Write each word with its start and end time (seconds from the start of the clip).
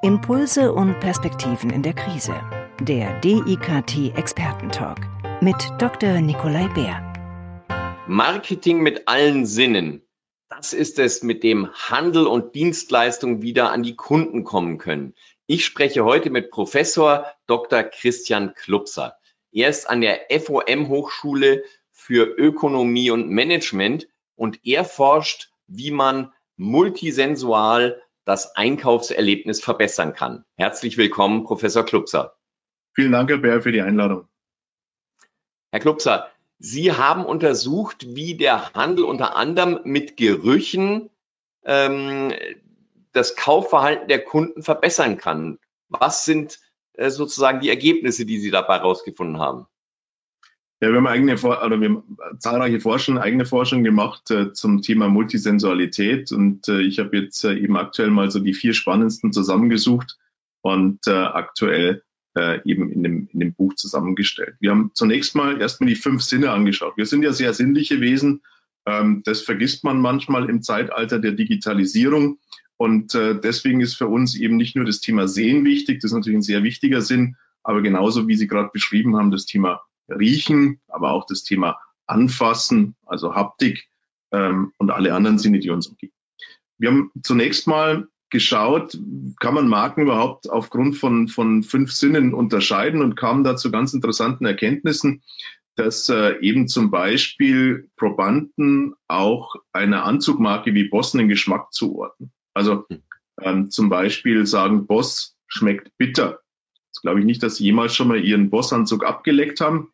Impulse 0.00 0.72
und 0.72 1.00
Perspektiven 1.00 1.70
in 1.70 1.82
der 1.82 1.92
Krise. 1.92 2.40
Der 2.80 3.18
DIKT 3.18 4.16
Expertentalk 4.16 5.00
mit 5.40 5.56
Dr. 5.78 6.20
Nikolai 6.20 6.68
Bär. 6.68 7.02
Marketing 8.06 8.80
mit 8.80 9.08
allen 9.08 9.44
Sinnen. 9.44 10.06
Das 10.50 10.72
ist 10.72 11.00
es, 11.00 11.24
mit 11.24 11.42
dem 11.42 11.72
Handel 11.72 12.28
und 12.28 12.54
Dienstleistungen 12.54 13.42
wieder 13.42 13.72
an 13.72 13.82
die 13.82 13.96
Kunden 13.96 14.44
kommen 14.44 14.78
können. 14.78 15.14
Ich 15.48 15.64
spreche 15.64 16.04
heute 16.04 16.30
mit 16.30 16.52
Professor 16.52 17.26
Dr. 17.48 17.82
Christian 17.82 18.54
Klupser. 18.54 19.16
Er 19.50 19.68
ist 19.68 19.90
an 19.90 20.00
der 20.00 20.20
FOM 20.30 20.88
Hochschule 20.88 21.64
für 21.90 22.22
Ökonomie 22.22 23.10
und 23.10 23.30
Management 23.30 24.06
und 24.36 24.64
er 24.64 24.84
forscht, 24.84 25.50
wie 25.66 25.90
man 25.90 26.32
multisensual 26.56 28.00
das 28.28 28.54
Einkaufserlebnis 28.56 29.62
verbessern 29.62 30.12
kann. 30.12 30.44
Herzlich 30.56 30.98
willkommen, 30.98 31.44
Professor 31.44 31.82
Klubser. 31.82 32.36
Vielen 32.92 33.12
Dank, 33.12 33.30
Herr 33.30 33.38
Bär, 33.38 33.62
für 33.62 33.72
die 33.72 33.80
Einladung. 33.80 34.28
Herr 35.72 35.80
Klubser, 35.80 36.28
Sie 36.58 36.92
haben 36.92 37.24
untersucht, 37.24 38.04
wie 38.14 38.36
der 38.36 38.74
Handel 38.74 39.06
unter 39.06 39.34
anderem 39.34 39.80
mit 39.84 40.18
Gerüchen 40.18 41.08
ähm, 41.64 42.34
das 43.12 43.34
Kaufverhalten 43.34 44.08
der 44.08 44.22
Kunden 44.22 44.62
verbessern 44.62 45.16
kann. 45.16 45.58
Was 45.88 46.26
sind 46.26 46.60
äh, 46.92 47.08
sozusagen 47.08 47.60
die 47.60 47.70
Ergebnisse, 47.70 48.26
die 48.26 48.40
Sie 48.40 48.50
dabei 48.50 48.76
herausgefunden 48.76 49.38
haben? 49.38 49.68
Ja, 50.80 50.90
wir 50.90 50.96
haben 50.96 51.08
eigene, 51.08 51.34
oder 51.34 51.80
wir 51.80 51.88
haben 51.88 52.16
zahlreiche 52.38 52.78
Forschung, 52.78 53.18
eigene 53.18 53.46
Forschung 53.46 53.82
gemacht 53.82 54.30
äh, 54.30 54.52
zum 54.52 54.80
Thema 54.80 55.08
Multisensualität 55.08 56.30
und 56.30 56.68
äh, 56.68 56.82
ich 56.82 57.00
habe 57.00 57.16
jetzt 57.16 57.44
äh, 57.44 57.54
eben 57.54 57.76
aktuell 57.76 58.10
mal 58.10 58.30
so 58.30 58.38
die 58.38 58.54
vier 58.54 58.74
spannendsten 58.74 59.32
zusammengesucht 59.32 60.18
und 60.62 61.00
äh, 61.08 61.10
aktuell 61.10 62.02
äh, 62.36 62.60
eben 62.64 62.92
in 62.92 63.02
dem, 63.02 63.28
in 63.32 63.40
dem 63.40 63.54
Buch 63.54 63.74
zusammengestellt. 63.74 64.54
Wir 64.60 64.70
haben 64.70 64.92
zunächst 64.94 65.34
mal 65.34 65.60
erstmal 65.60 65.88
die 65.88 65.96
fünf 65.96 66.22
Sinne 66.22 66.52
angeschaut. 66.52 66.96
Wir 66.96 67.06
sind 67.06 67.24
ja 67.24 67.32
sehr 67.32 67.54
sinnliche 67.54 68.00
Wesen. 68.00 68.42
Ähm, 68.86 69.22
das 69.24 69.42
vergisst 69.42 69.82
man 69.82 70.00
manchmal 70.00 70.48
im 70.48 70.62
Zeitalter 70.62 71.18
der 71.18 71.32
Digitalisierung. 71.32 72.38
Und 72.76 73.16
äh, 73.16 73.40
deswegen 73.40 73.80
ist 73.80 73.96
für 73.96 74.06
uns 74.06 74.36
eben 74.36 74.56
nicht 74.56 74.76
nur 74.76 74.84
das 74.84 75.00
Thema 75.00 75.26
Sehen 75.26 75.64
wichtig, 75.64 76.00
das 76.00 76.12
ist 76.12 76.16
natürlich 76.16 76.38
ein 76.38 76.42
sehr 76.42 76.62
wichtiger 76.62 77.00
Sinn, 77.00 77.34
aber 77.64 77.82
genauso 77.82 78.28
wie 78.28 78.36
Sie 78.36 78.46
gerade 78.46 78.70
beschrieben 78.72 79.16
haben, 79.16 79.32
das 79.32 79.46
Thema 79.46 79.80
Riechen, 80.08 80.80
aber 80.88 81.12
auch 81.12 81.26
das 81.26 81.44
Thema 81.44 81.78
Anfassen, 82.06 82.96
also 83.06 83.34
Haptik 83.34 83.88
ähm, 84.32 84.72
und 84.78 84.90
alle 84.90 85.14
anderen 85.14 85.38
Sinne, 85.38 85.58
die 85.58 85.70
uns 85.70 85.86
umgeben. 85.86 86.12
Wir 86.78 86.90
haben 86.90 87.10
zunächst 87.22 87.66
mal 87.66 88.08
geschaut, 88.30 88.98
kann 89.40 89.54
man 89.54 89.68
Marken 89.68 90.02
überhaupt 90.02 90.50
aufgrund 90.50 90.96
von, 90.96 91.28
von 91.28 91.62
fünf 91.62 91.92
Sinnen 91.92 92.34
unterscheiden 92.34 93.02
und 93.02 93.16
kamen 93.16 93.42
da 93.42 93.56
zu 93.56 93.70
ganz 93.70 93.94
interessanten 93.94 94.44
Erkenntnissen, 94.44 95.22
dass 95.76 96.08
äh, 96.08 96.38
eben 96.40 96.68
zum 96.68 96.90
Beispiel 96.90 97.88
Probanden 97.96 98.94
auch 99.06 99.54
einer 99.72 100.04
Anzugmarke 100.04 100.74
wie 100.74 100.88
Boss 100.88 101.14
einen 101.14 101.28
Geschmack 101.28 101.72
zuordnen. 101.72 102.32
Also 102.52 102.86
ähm, 103.40 103.70
zum 103.70 103.88
Beispiel 103.88 104.46
sagen, 104.46 104.86
Boss 104.86 105.36
schmeckt 105.46 105.96
bitter. 105.96 106.40
Das 106.92 107.02
glaube 107.02 107.20
ich 107.20 107.26
nicht, 107.26 107.42
dass 107.42 107.56
Sie 107.56 107.64
jemals 107.64 107.94
schon 107.94 108.08
mal 108.08 108.22
Ihren 108.22 108.50
Bossanzug 108.50 109.04
abgeleckt 109.04 109.60
haben. 109.60 109.92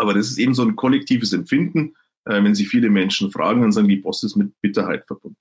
Aber 0.00 0.14
das 0.14 0.28
ist 0.28 0.38
eben 0.38 0.54
so 0.54 0.62
ein 0.62 0.76
kollektives 0.76 1.34
Empfinden. 1.34 1.94
Äh, 2.24 2.42
wenn 2.42 2.54
sich 2.54 2.68
viele 2.68 2.88
Menschen 2.88 3.30
fragen, 3.30 3.60
dann 3.60 3.72
sagen 3.72 3.88
die 3.88 3.96
Boss 3.96 4.22
ist 4.22 4.36
mit 4.36 4.58
Bitterheit 4.62 5.06
verbunden. 5.06 5.36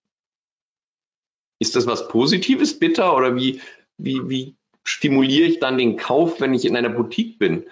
Ist 1.61 1.75
das 1.75 1.87
was 1.87 2.09
Positives, 2.09 2.77
bitter? 2.77 3.15
Oder 3.15 3.35
wie, 3.35 3.61
wie, 3.97 4.29
wie 4.29 4.55
stimuliere 4.83 5.47
ich 5.47 5.59
dann 5.59 5.77
den 5.77 5.95
Kauf, 5.95 6.41
wenn 6.41 6.53
ich 6.53 6.65
in 6.65 6.75
einer 6.75 6.89
Boutique 6.89 7.39
bin? 7.39 7.65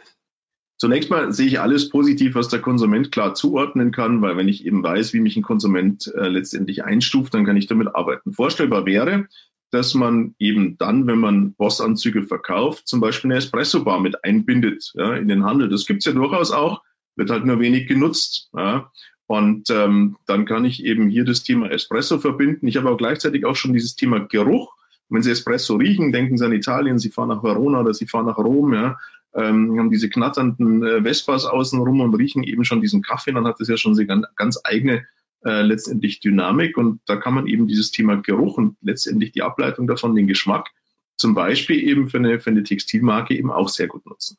Zunächst 0.79 1.09
mal 1.09 1.33
sehe 1.33 1.47
ich 1.47 1.59
alles 1.59 1.89
positiv, 1.89 2.35
was 2.35 2.49
der 2.49 2.61
Konsument 2.61 3.11
klar 3.11 3.33
zuordnen 3.33 3.91
kann, 3.91 4.21
weil 4.21 4.37
wenn 4.37 4.47
ich 4.47 4.65
eben 4.65 4.83
weiß, 4.83 5.11
wie 5.13 5.19
mich 5.19 5.35
ein 5.35 5.43
Konsument 5.43 6.13
äh, 6.15 6.29
letztendlich 6.29 6.83
einstuft, 6.83 7.33
dann 7.33 7.45
kann 7.45 7.57
ich 7.57 7.67
damit 7.67 7.95
arbeiten. 7.95 8.31
Vorstellbar 8.31 8.85
wäre, 8.85 9.27
dass 9.71 9.93
man 9.93 10.35
eben 10.39 10.77
dann, 10.77 11.07
wenn 11.07 11.19
man 11.19 11.53
Bossanzüge 11.53 12.23
verkauft, 12.23 12.87
zum 12.87 12.99
Beispiel 12.99 13.31
eine 13.31 13.37
Espresso-Bar 13.37 13.99
mit 13.99 14.23
einbindet 14.23 14.93
ja, 14.95 15.15
in 15.15 15.27
den 15.27 15.43
Handel. 15.43 15.69
Das 15.69 15.85
gibt's 15.85 16.05
ja 16.05 16.13
durchaus 16.13 16.51
auch, 16.51 16.81
wird 17.15 17.29
halt 17.29 17.45
nur 17.45 17.59
wenig 17.59 17.87
genutzt. 17.87 18.49
Ja. 18.55 18.91
Und 19.25 19.69
ähm, 19.69 20.17
dann 20.25 20.45
kann 20.45 20.63
ich 20.63 20.85
eben 20.85 21.09
hier 21.09 21.25
das 21.25 21.43
Thema 21.43 21.69
Espresso 21.69 22.17
verbinden. 22.17 22.67
Ich 22.67 22.77
habe 22.77 22.87
aber 22.87 22.97
gleichzeitig 22.97 23.45
auch 23.45 23.57
schon 23.57 23.73
dieses 23.73 23.95
Thema 23.95 24.19
Geruch. 24.19 24.73
Wenn 25.09 25.21
Sie 25.21 25.31
Espresso 25.31 25.75
riechen, 25.75 26.11
denken 26.11 26.37
Sie 26.37 26.45
an 26.45 26.53
Italien, 26.53 26.97
Sie 26.97 27.09
fahren 27.09 27.29
nach 27.29 27.43
Verona 27.43 27.81
oder 27.81 27.93
Sie 27.93 28.07
fahren 28.07 28.25
nach 28.25 28.37
Rom, 28.37 28.73
ja, 28.73 28.97
ähm, 29.33 29.77
haben 29.77 29.91
diese 29.91 30.09
knatternden 30.09 30.83
äh, 30.83 31.01
Vespas 31.03 31.45
außenrum 31.45 32.01
und 32.01 32.15
riechen 32.15 32.43
eben 32.43 32.63
schon 32.63 32.81
diesen 32.81 33.01
Kaffee, 33.01 33.31
dann 33.31 33.45
hat 33.45 33.59
das 33.59 33.67
ja 33.67 33.77
schon 33.77 33.93
eine 33.93 34.05
ganz, 34.05 34.25
ganz 34.35 34.59
eigene 34.63 35.05
äh, 35.47 35.61
letztendlich 35.61 36.19
Dynamik 36.19 36.77
und 36.77 36.99
da 37.05 37.15
kann 37.15 37.33
man 37.33 37.47
eben 37.47 37.67
dieses 37.67 37.91
Thema 37.91 38.17
Geruch 38.17 38.57
und 38.57 38.75
letztendlich 38.81 39.31
die 39.31 39.41
Ableitung 39.41 39.87
davon, 39.87 40.13
den 40.13 40.27
Geschmack, 40.27 40.69
zum 41.15 41.33
Beispiel 41.33 41.81
eben 41.87 42.09
für 42.09 42.17
eine, 42.17 42.39
für 42.39 42.49
eine 42.49 42.63
Textilmarke 42.63 43.33
eben 43.33 43.51
auch 43.51 43.69
sehr 43.69 43.87
gut 43.87 44.05
nutzen. 44.05 44.37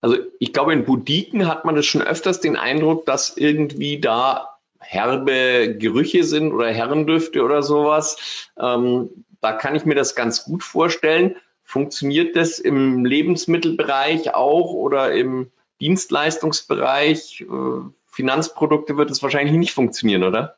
Also 0.00 0.18
ich 0.38 0.52
glaube, 0.52 0.74
in 0.74 0.84
Boutiquen 0.84 1.48
hat 1.48 1.64
man 1.64 1.74
das 1.74 1.86
schon 1.86 2.02
öfters 2.02 2.40
den 2.40 2.56
Eindruck, 2.56 3.06
dass 3.06 3.36
irgendwie 3.36 3.98
da 3.98 4.58
herbe 4.78 5.76
Gerüche 5.78 6.24
sind 6.24 6.52
oder 6.52 6.68
Herrendüfte 6.68 7.42
oder 7.42 7.62
sowas. 7.62 8.50
Ähm, 8.58 9.24
da 9.40 9.52
kann 9.52 9.74
ich 9.74 9.84
mir 9.84 9.94
das 9.94 10.14
ganz 10.14 10.44
gut 10.44 10.62
vorstellen. 10.62 11.36
Funktioniert 11.64 12.36
das 12.36 12.58
im 12.58 13.04
Lebensmittelbereich 13.04 14.34
auch 14.34 14.72
oder 14.72 15.12
im 15.12 15.50
Dienstleistungsbereich? 15.80 17.40
Äh, 17.40 17.90
Finanzprodukte 18.18 18.96
wird 18.96 19.12
es 19.12 19.22
wahrscheinlich 19.22 19.54
nicht 19.54 19.72
funktionieren, 19.72 20.24
oder? 20.24 20.56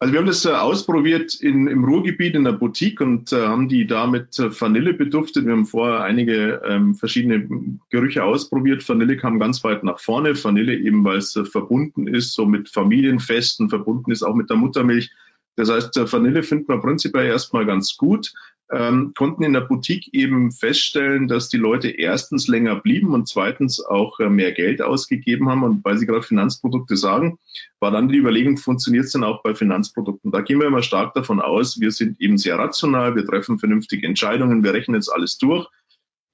Also 0.00 0.12
wir 0.12 0.18
haben 0.18 0.26
das 0.26 0.44
äh, 0.44 0.50
ausprobiert 0.50 1.36
in, 1.36 1.68
im 1.68 1.84
Ruhrgebiet 1.84 2.34
in 2.34 2.42
der 2.42 2.50
Boutique 2.50 3.00
und 3.00 3.32
äh, 3.32 3.46
haben 3.46 3.68
die 3.68 3.86
da 3.86 4.08
mit 4.08 4.36
äh, 4.40 4.50
Vanille 4.60 4.92
beduftet. 4.92 5.46
Wir 5.46 5.52
haben 5.52 5.66
vorher 5.66 6.02
einige 6.02 6.60
ähm, 6.66 6.96
verschiedene 6.96 7.78
Gerüche 7.90 8.24
ausprobiert. 8.24 8.88
Vanille 8.88 9.16
kam 9.16 9.38
ganz 9.38 9.62
weit 9.62 9.84
nach 9.84 10.00
vorne. 10.00 10.34
Vanille 10.34 10.76
eben, 10.76 11.04
weil 11.04 11.18
es 11.18 11.36
äh, 11.36 11.44
verbunden 11.44 12.08
ist, 12.08 12.34
so 12.34 12.44
mit 12.44 12.70
Familienfesten, 12.70 13.70
verbunden 13.70 14.10
ist 14.10 14.24
auch 14.24 14.34
mit 14.34 14.50
der 14.50 14.56
Muttermilch. 14.56 15.12
Das 15.54 15.70
heißt, 15.70 15.96
äh, 15.96 16.12
Vanille 16.12 16.42
finden 16.42 16.66
wir 16.66 16.80
prinzipiell 16.80 17.26
erstmal 17.26 17.66
ganz 17.66 17.96
gut 17.96 18.32
ähm, 18.72 19.12
konnten 19.14 19.44
in 19.44 19.52
der 19.52 19.60
Boutique 19.60 20.08
eben 20.14 20.50
feststellen, 20.50 21.28
dass 21.28 21.50
die 21.50 21.58
Leute 21.58 21.90
erstens 21.90 22.48
länger 22.48 22.76
blieben 22.76 23.12
und 23.12 23.28
zweitens 23.28 23.84
auch 23.84 24.18
äh, 24.18 24.30
mehr 24.30 24.52
Geld 24.52 24.80
ausgegeben 24.80 25.50
haben. 25.50 25.62
Und 25.62 25.84
weil 25.84 25.98
Sie 25.98 26.06
gerade 26.06 26.22
Finanzprodukte 26.22 26.96
sagen, 26.96 27.38
war 27.80 27.90
dann 27.90 28.08
die 28.08 28.16
Überlegung, 28.16 28.56
funktioniert 28.56 29.04
es 29.04 29.12
denn 29.12 29.24
auch 29.24 29.42
bei 29.42 29.54
Finanzprodukten? 29.54 30.30
Da 30.32 30.40
gehen 30.40 30.58
wir 30.58 30.66
immer 30.66 30.82
stark 30.82 31.12
davon 31.12 31.40
aus, 31.40 31.80
wir 31.80 31.90
sind 31.90 32.18
eben 32.20 32.38
sehr 32.38 32.58
rational, 32.58 33.14
wir 33.14 33.26
treffen 33.26 33.58
vernünftige 33.58 34.06
Entscheidungen, 34.06 34.64
wir 34.64 34.72
rechnen 34.72 34.96
jetzt 34.96 35.12
alles 35.12 35.36
durch 35.36 35.68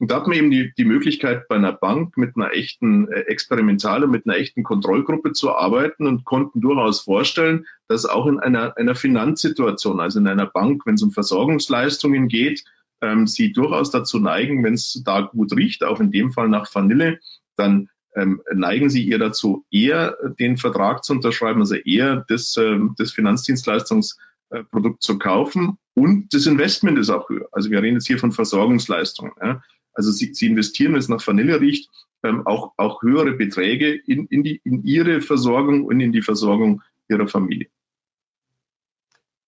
und 0.01 0.11
da 0.11 0.17
hat 0.17 0.29
man 0.29 0.37
eben 0.37 0.51
die, 0.51 0.73
die 0.77 0.85
Möglichkeit, 0.85 1.49
bei 1.49 1.57
einer 1.57 1.73
Bank 1.73 2.17
mit 2.17 2.37
einer 2.37 2.53
echten 2.53 3.09
äh, 3.09 3.23
Experimental- 3.23 4.05
und 4.05 4.13
mit 4.13 4.27
einer 4.27 4.37
echten 4.37 4.63
Kontrollgruppe 4.63 5.33
zu 5.33 5.53
arbeiten 5.55 6.07
und 6.07 6.25
konnten 6.25 6.61
durchaus 6.61 7.01
vorstellen, 7.01 7.67
dass 7.89 8.07
auch 8.07 8.27
in 8.27 8.39
einer, 8.39 8.77
einer 8.77 8.95
Finanzsituation, 8.95 9.99
also 9.99 10.21
in 10.21 10.29
einer 10.29 10.47
Bank, 10.47 10.87
wenn 10.87 10.95
es 10.95 11.03
um 11.03 11.11
Versorgungsleistungen 11.11 12.29
geht, 12.29 12.65
ähm, 13.01 13.27
sie 13.27 13.53
durchaus 13.53 13.91
dazu 13.91 14.21
neigen, 14.21 14.63
wenn 14.63 14.75
es 14.75 15.03
da 15.05 15.23
gut 15.23 15.53
riecht, 15.57 15.83
auch 15.83 16.01
in 16.01 16.13
dem 16.13 16.31
Fall 16.33 16.49
nach 16.49 16.73
Vanille, 16.73 17.19
dann 17.57 17.89
ähm, 18.15 18.41
neigen 18.53 18.91
sie 18.91 19.03
ihr 19.03 19.19
dazu, 19.19 19.65
eher 19.71 20.17
den 20.39 20.57
Vertrag 20.59 21.05
zu 21.05 21.13
unterschreiben, 21.13 21.61
also 21.61 21.75
eher 21.75 22.25
das, 22.29 22.57
äh, 22.57 22.79
das 22.97 23.13
Finanzdienstleistungsprodukt 23.13 25.03
zu 25.03 25.19
kaufen. 25.19 25.79
Und 25.95 26.33
das 26.33 26.47
Investment 26.47 26.99
ist 26.99 27.11
auch 27.11 27.29
höher. 27.29 27.49
Also 27.51 27.71
wir 27.71 27.83
reden 27.83 27.97
jetzt 27.97 28.07
hier 28.07 28.19
von 28.19 28.31
Versorgungsleistungen. 28.31 29.33
Ja. 29.43 29.61
Also 29.99 30.13
sie, 30.13 30.33
sie 30.33 30.47
investieren, 30.47 30.93
wenn 30.93 31.01
es 31.01 31.09
nach 31.09 31.27
Vanille 31.27 31.61
riecht, 31.61 31.91
ähm, 32.23 32.47
auch, 32.47 32.73
auch 32.77 33.03
höhere 33.03 33.33
Beträge 33.33 33.93
in, 33.93 34.29
in, 34.29 34.45
die, 34.45 34.61
in 34.63 34.85
ihre 34.85 35.21
Versorgung 35.21 35.85
und 35.85 35.99
in 35.99 36.13
die 36.13 36.23
Versorgung 36.23 36.83
ihrer 37.09 37.27
Familie. 37.27 37.67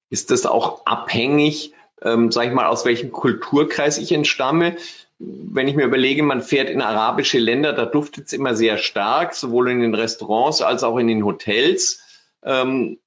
Ist 0.09 0.33
das 0.33 0.47
auch 0.47 0.87
abhängig, 0.87 1.73
ähm, 2.03 2.33
sage 2.33 2.49
ich 2.49 2.55
mal, 2.55 2.67
aus 2.67 2.85
welchem 2.85 3.13
Kulturkreis 3.13 3.99
ich 3.99 4.11
entstamme? 4.11 4.77
Wenn 5.21 5.69
ich 5.69 5.77
mir 5.77 5.85
überlege, 5.85 6.25
man 6.25 6.43
fährt 6.43 6.69
in 6.69 6.83
arabische 6.83 7.39
Länder, 7.39 7.73
da 7.73 7.87
duftet 7.87 8.27
es 8.27 8.33
immer 8.33 8.57
sehr 8.57 8.77
stark, 8.77 9.35
sowohl 9.35 9.71
in 9.71 9.79
den 9.79 9.95
Restaurants 9.95 10.63
als 10.63 10.83
auch 10.83 10.99
in 10.99 11.07
den 11.07 11.25
Hotels. 11.25 12.03
Ähm, 12.43 12.99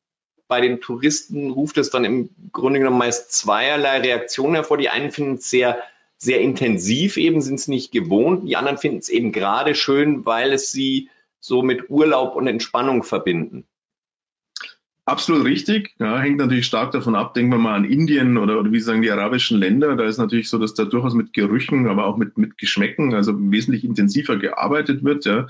bei 0.47 0.61
den 0.61 0.79
Touristen 0.79 1.51
ruft 1.51 1.77
es 1.77 1.89
dann 1.89 2.05
im 2.05 2.29
Grunde 2.53 2.79
genommen 2.79 2.99
meist 2.99 3.33
zweierlei 3.33 3.99
Reaktionen 3.99 4.55
hervor. 4.55 4.77
Die 4.77 4.87
einen 4.87 5.11
finden 5.11 5.33
es 5.33 5.49
sehr 5.49 5.83
sehr 6.23 6.41
intensiv 6.41 7.17
eben, 7.17 7.41
sind 7.41 7.55
es 7.55 7.67
nicht 7.67 7.91
gewohnt. 7.91 8.47
Die 8.47 8.55
anderen 8.55 8.77
finden 8.77 8.99
es 8.99 9.09
eben 9.09 9.31
gerade 9.31 9.75
schön, 9.75 10.25
weil 10.25 10.53
es 10.53 10.71
sie 10.71 11.09
so 11.39 11.61
mit 11.61 11.89
Urlaub 11.89 12.35
und 12.35 12.47
Entspannung 12.47 13.03
verbinden. 13.03 13.65
Absolut 15.05 15.43
richtig. 15.43 15.93
Ja, 15.99 16.17
hängt 16.17 16.37
natürlich 16.37 16.65
stark 16.65 16.91
davon 16.91 17.13
ab. 17.13 17.33
Denken 17.33 17.51
wir 17.51 17.57
mal 17.57 17.75
an 17.75 17.83
Indien 17.83 18.37
oder, 18.37 18.57
oder 18.57 18.71
wie 18.71 18.79
sagen 18.79 19.01
die 19.01 19.11
arabischen 19.11 19.59
Länder. 19.59 19.97
Da 19.97 20.05
ist 20.05 20.17
natürlich 20.17 20.49
so, 20.49 20.57
dass 20.57 20.73
da 20.73 20.85
durchaus 20.85 21.13
mit 21.13 21.33
Gerüchen, 21.33 21.87
aber 21.87 22.05
auch 22.05 22.15
mit, 22.15 22.37
mit 22.37 22.57
Geschmäcken, 22.57 23.13
also 23.13 23.33
wesentlich 23.51 23.83
intensiver 23.83 24.37
gearbeitet 24.37 25.03
wird. 25.03 25.25
Ja. 25.25 25.47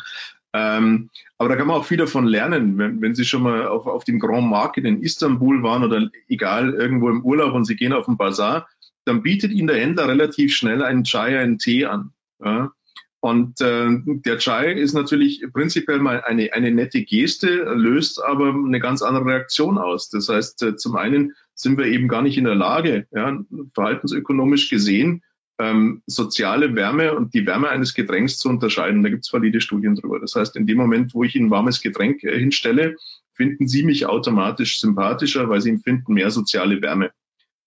Ähm, 0.54 1.12
aber 1.38 1.50
da 1.50 1.56
kann 1.56 1.68
man 1.68 1.78
auch 1.78 1.86
viel 1.86 1.98
davon 1.98 2.26
lernen, 2.26 2.80
wenn, 2.80 3.00
wenn 3.02 3.14
Sie 3.14 3.26
schon 3.26 3.44
mal 3.44 3.68
auf, 3.68 3.86
auf 3.86 4.04
dem 4.06 4.20
Grand 4.20 4.50
Market 4.50 4.86
in 4.86 5.04
Istanbul 5.04 5.62
waren 5.62 5.84
oder 5.84 6.10
egal 6.28 6.74
irgendwo 6.74 7.10
im 7.10 7.24
Urlaub 7.24 7.54
und 7.54 7.66
Sie 7.66 7.76
gehen 7.76 7.94
auf 7.94 8.06
den 8.06 8.18
Bazar, 8.18 8.68
dann 9.06 9.22
bietet 9.22 9.52
Ihnen 9.52 9.68
der 9.68 9.80
Händler 9.80 10.08
relativ 10.08 10.56
schnell 10.56 10.84
einen 10.84 11.04
Chai, 11.04 11.40
einen 11.40 11.58
Tee 11.58 11.86
an. 11.86 12.12
Ja. 12.44 12.72
Und 13.24 13.62
äh, 13.62 13.88
der 14.06 14.38
Chai 14.38 14.74
ist 14.74 14.94
natürlich 14.94 15.46
prinzipiell 15.54 16.00
mal 16.00 16.22
eine, 16.26 16.52
eine 16.52 16.72
nette 16.72 17.04
Geste, 17.04 17.48
löst 17.74 18.22
aber 18.22 18.50
eine 18.50 18.82
ganz 18.82 19.02
andere 19.02 19.26
Reaktion 19.26 19.78
aus. 19.78 20.10
Das 20.10 20.28
heißt, 20.28 20.62
äh, 20.64 20.76
zum 20.76 20.98
einen 20.98 21.32
sind 21.56 21.78
wir 21.78 21.86
eben 21.86 22.10
gar 22.10 22.22
nicht 22.22 22.38
in 22.38 22.44
der 22.44 22.56
Lage, 22.56 23.08
ja, 23.12 23.40
verhaltensökonomisch 23.74 24.70
gesehen, 24.70 25.24
ähm, 25.58 26.02
soziale 26.06 26.76
Wärme 26.76 27.16
und 27.16 27.34
die 27.34 27.46
Wärme 27.46 27.70
eines 27.70 27.94
Getränks 27.94 28.38
zu 28.40 28.50
unterscheiden. 28.50 29.04
Da 29.04 29.10
gibt 29.10 29.24
es 29.26 29.32
valide 29.32 29.62
Studien 29.62 29.96
drüber. 29.96 30.20
Das 30.20 30.36
heißt, 30.36 30.58
in 30.58 30.68
dem 30.68 30.78
Moment, 30.78 31.14
wo 31.14 31.24
ich 31.24 31.36
Ihnen 31.36 31.48
ein 31.48 31.52
warmes 31.52 31.82
Getränk 31.82 32.26
äh, 32.26 32.38
hinstelle, 32.38 32.98
finden 33.34 33.70
Sie 33.70 33.84
mich 33.84 34.06
automatisch 34.06 34.82
sympathischer, 34.82 35.48
weil 35.48 35.62
Sie 35.62 35.70
empfinden 35.70 36.14
mehr 36.14 36.30
soziale 36.30 36.82
Wärme. 36.82 37.12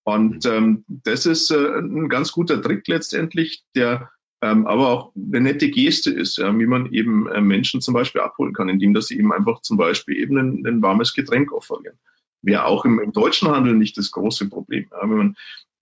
Und 0.07 0.47
ähm, 0.47 0.85
das 0.87 1.27
ist 1.27 1.51
äh, 1.51 1.79
ein 1.79 2.09
ganz 2.09 2.31
guter 2.31 2.63
Trick 2.63 2.87
letztendlich, 2.87 3.65
der 3.75 4.09
ähm, 4.41 4.67
aber 4.69 4.89
auch 4.89 5.13
eine 5.17 5.41
nette 5.41 5.69
Geste 5.69 6.13
ist, 6.13 6.39
ja, 6.39 6.57
wie 6.57 6.67
man 6.67 6.93
eben 6.93 7.27
äh, 7.27 7.41
Menschen 7.41 7.81
zum 7.81 7.93
Beispiel 7.93 8.21
abholen 8.21 8.53
kann, 8.53 8.69
indem 8.69 8.95
dass 8.95 9.09
sie 9.09 9.19
eben 9.19 9.33
einfach 9.33 9.63
zum 9.63 9.77
Beispiel 9.77 10.17
eben 10.17 10.39
ein, 10.39 10.65
ein 10.65 10.81
warmes 10.81 11.13
Getränk 11.13 11.53
offerieren. 11.53 11.99
Wäre 12.41 12.67
auch 12.67 12.85
im, 12.85 13.01
im, 13.01 13.13
deutschen 13.13 13.49
Handel 13.49 13.75
nicht 13.75 13.99
das 13.99 14.13
große 14.13 14.49
Problem. 14.49 14.87
Ja, 14.93 15.01
wenn 15.03 15.17
man 15.17 15.37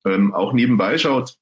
ähm, 0.07 0.33
auch 0.33 0.55
nebenbei 0.55 0.97
schaut, 0.97 1.37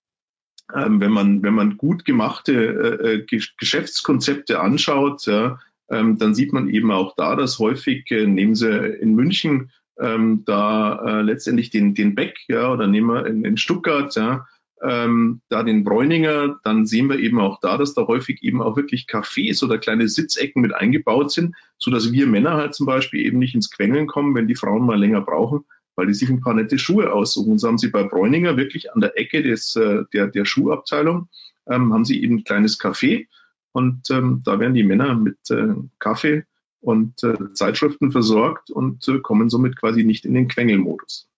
ähm, 0.74 1.00
wenn 1.00 1.12
man 1.12 1.44
wenn 1.44 1.54
man 1.54 1.76
gut 1.76 2.04
gemachte 2.04 2.52
äh, 2.52 3.12
äh 3.12 3.26
Geschäftskonzepte 3.58 4.58
anschaut, 4.58 5.26
ja, 5.26 5.60
ähm, 5.88 6.18
dann 6.18 6.34
sieht 6.34 6.52
man 6.52 6.68
eben 6.68 6.90
auch 6.90 7.14
da, 7.14 7.36
dass 7.36 7.60
häufig 7.60 8.10
äh, 8.10 8.26
nehmen 8.26 8.56
Sie 8.56 8.68
in 8.68 9.14
München 9.14 9.70
ähm, 10.00 10.42
da 10.46 11.20
äh, 11.20 11.22
letztendlich 11.22 11.70
den 11.70 11.94
den 11.94 12.14
Beck, 12.14 12.38
ja, 12.48 12.72
oder 12.72 12.86
nehmen 12.86 13.08
wir 13.08 13.26
in, 13.26 13.44
in 13.44 13.56
Stuttgart, 13.56 14.14
ja, 14.16 14.46
ähm, 14.82 15.40
da 15.48 15.62
den 15.62 15.84
Bräuninger, 15.84 16.58
dann 16.64 16.86
sehen 16.86 17.08
wir 17.08 17.18
eben 17.18 17.38
auch 17.38 17.60
da, 17.60 17.78
dass 17.78 17.94
da 17.94 18.06
häufig 18.06 18.42
eben 18.42 18.60
auch 18.60 18.76
wirklich 18.76 19.06
Cafés 19.08 19.64
oder 19.64 19.78
kleine 19.78 20.08
Sitzecken 20.08 20.60
mit 20.60 20.74
eingebaut 20.74 21.30
sind, 21.30 21.54
so 21.78 21.90
dass 21.90 22.12
wir 22.12 22.26
Männer 22.26 22.54
halt 22.54 22.74
zum 22.74 22.86
Beispiel 22.86 23.24
eben 23.24 23.38
nicht 23.38 23.54
ins 23.54 23.70
Quengeln 23.70 24.08
kommen, 24.08 24.34
wenn 24.34 24.48
die 24.48 24.56
Frauen 24.56 24.84
mal 24.84 24.98
länger 24.98 25.20
brauchen, 25.20 25.64
weil 25.94 26.08
die 26.08 26.14
sich 26.14 26.30
ein 26.30 26.40
paar 26.40 26.54
nette 26.54 26.78
Schuhe 26.78 27.12
aussuchen. 27.12 27.52
Und 27.52 27.58
so 27.58 27.68
haben 27.68 27.78
sie 27.78 27.90
bei 27.90 28.02
Bräuninger 28.02 28.56
wirklich 28.56 28.92
an 28.92 29.00
der 29.00 29.16
Ecke 29.18 29.42
des, 29.42 29.76
äh, 29.76 30.02
der, 30.12 30.26
der 30.26 30.44
Schuhabteilung, 30.44 31.28
ähm, 31.68 31.92
haben 31.92 32.04
sie 32.04 32.20
eben 32.20 32.36
ein 32.36 32.44
kleines 32.44 32.80
Café 32.80 33.28
und 33.72 34.10
ähm, 34.10 34.42
da 34.44 34.58
werden 34.58 34.74
die 34.74 34.84
Männer 34.84 35.14
mit 35.14 35.38
äh, 35.50 35.74
Kaffee 35.98 36.44
und 36.82 37.22
äh, 37.22 37.52
Zeitschriften 37.54 38.12
versorgt 38.12 38.70
und 38.70 39.06
äh, 39.08 39.20
kommen 39.20 39.48
somit 39.48 39.78
quasi 39.78 40.04
nicht 40.04 40.26
in 40.26 40.34
den 40.34 40.48
Quengelmodus. 40.48 41.28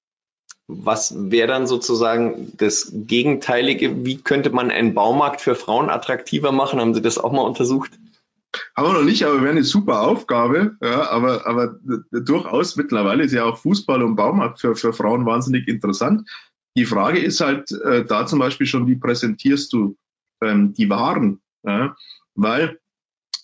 Was 0.67 1.31
wäre 1.31 1.47
dann 1.47 1.67
sozusagen 1.67 2.53
das 2.57 2.91
Gegenteilige? 2.93 4.05
Wie 4.05 4.17
könnte 4.17 4.51
man 4.51 4.71
einen 4.71 4.95
Baumarkt 4.95 5.43
für 5.43 5.55
Frauen 5.55 5.91
attraktiver 5.91 6.53
machen? 6.53 6.81
Haben 6.81 6.95
Sie 6.95 7.03
das 7.03 7.19
auch 7.19 7.33
mal 7.33 7.43
untersucht? 7.43 7.93
Haben 8.75 8.89
wir 8.89 8.95
noch 8.95 9.05
nicht, 9.05 9.25
aber 9.25 9.43
wäre 9.43 9.51
eine 9.51 9.65
super 9.65 10.01
Aufgabe. 10.03 10.77
Ja, 10.81 11.11
aber, 11.11 11.47
aber 11.47 11.79
durchaus 12.11 12.77
mittlerweile 12.77 13.25
ist 13.25 13.33
ja 13.33 13.45
auch 13.45 13.59
Fußball 13.59 14.03
und 14.03 14.17
Baumarkt 14.17 14.61
für, 14.61 14.75
für 14.75 14.93
Frauen 14.93 15.27
wahnsinnig 15.27 15.69
interessant. 15.69 16.29
Die 16.77 16.87
Frage 16.87 17.21
ist 17.21 17.41
halt 17.41 17.71
äh, 17.71 18.05
da 18.05 18.27
zum 18.27 18.39
Beispiel 18.39 18.67
schon, 18.67 18.87
wie 18.87 18.97
präsentierst 18.97 19.73
du 19.73 19.97
ähm, 20.43 20.73
die 20.73 20.89
Waren? 20.89 21.41
Ja? 21.63 21.95
Weil, 22.35 22.81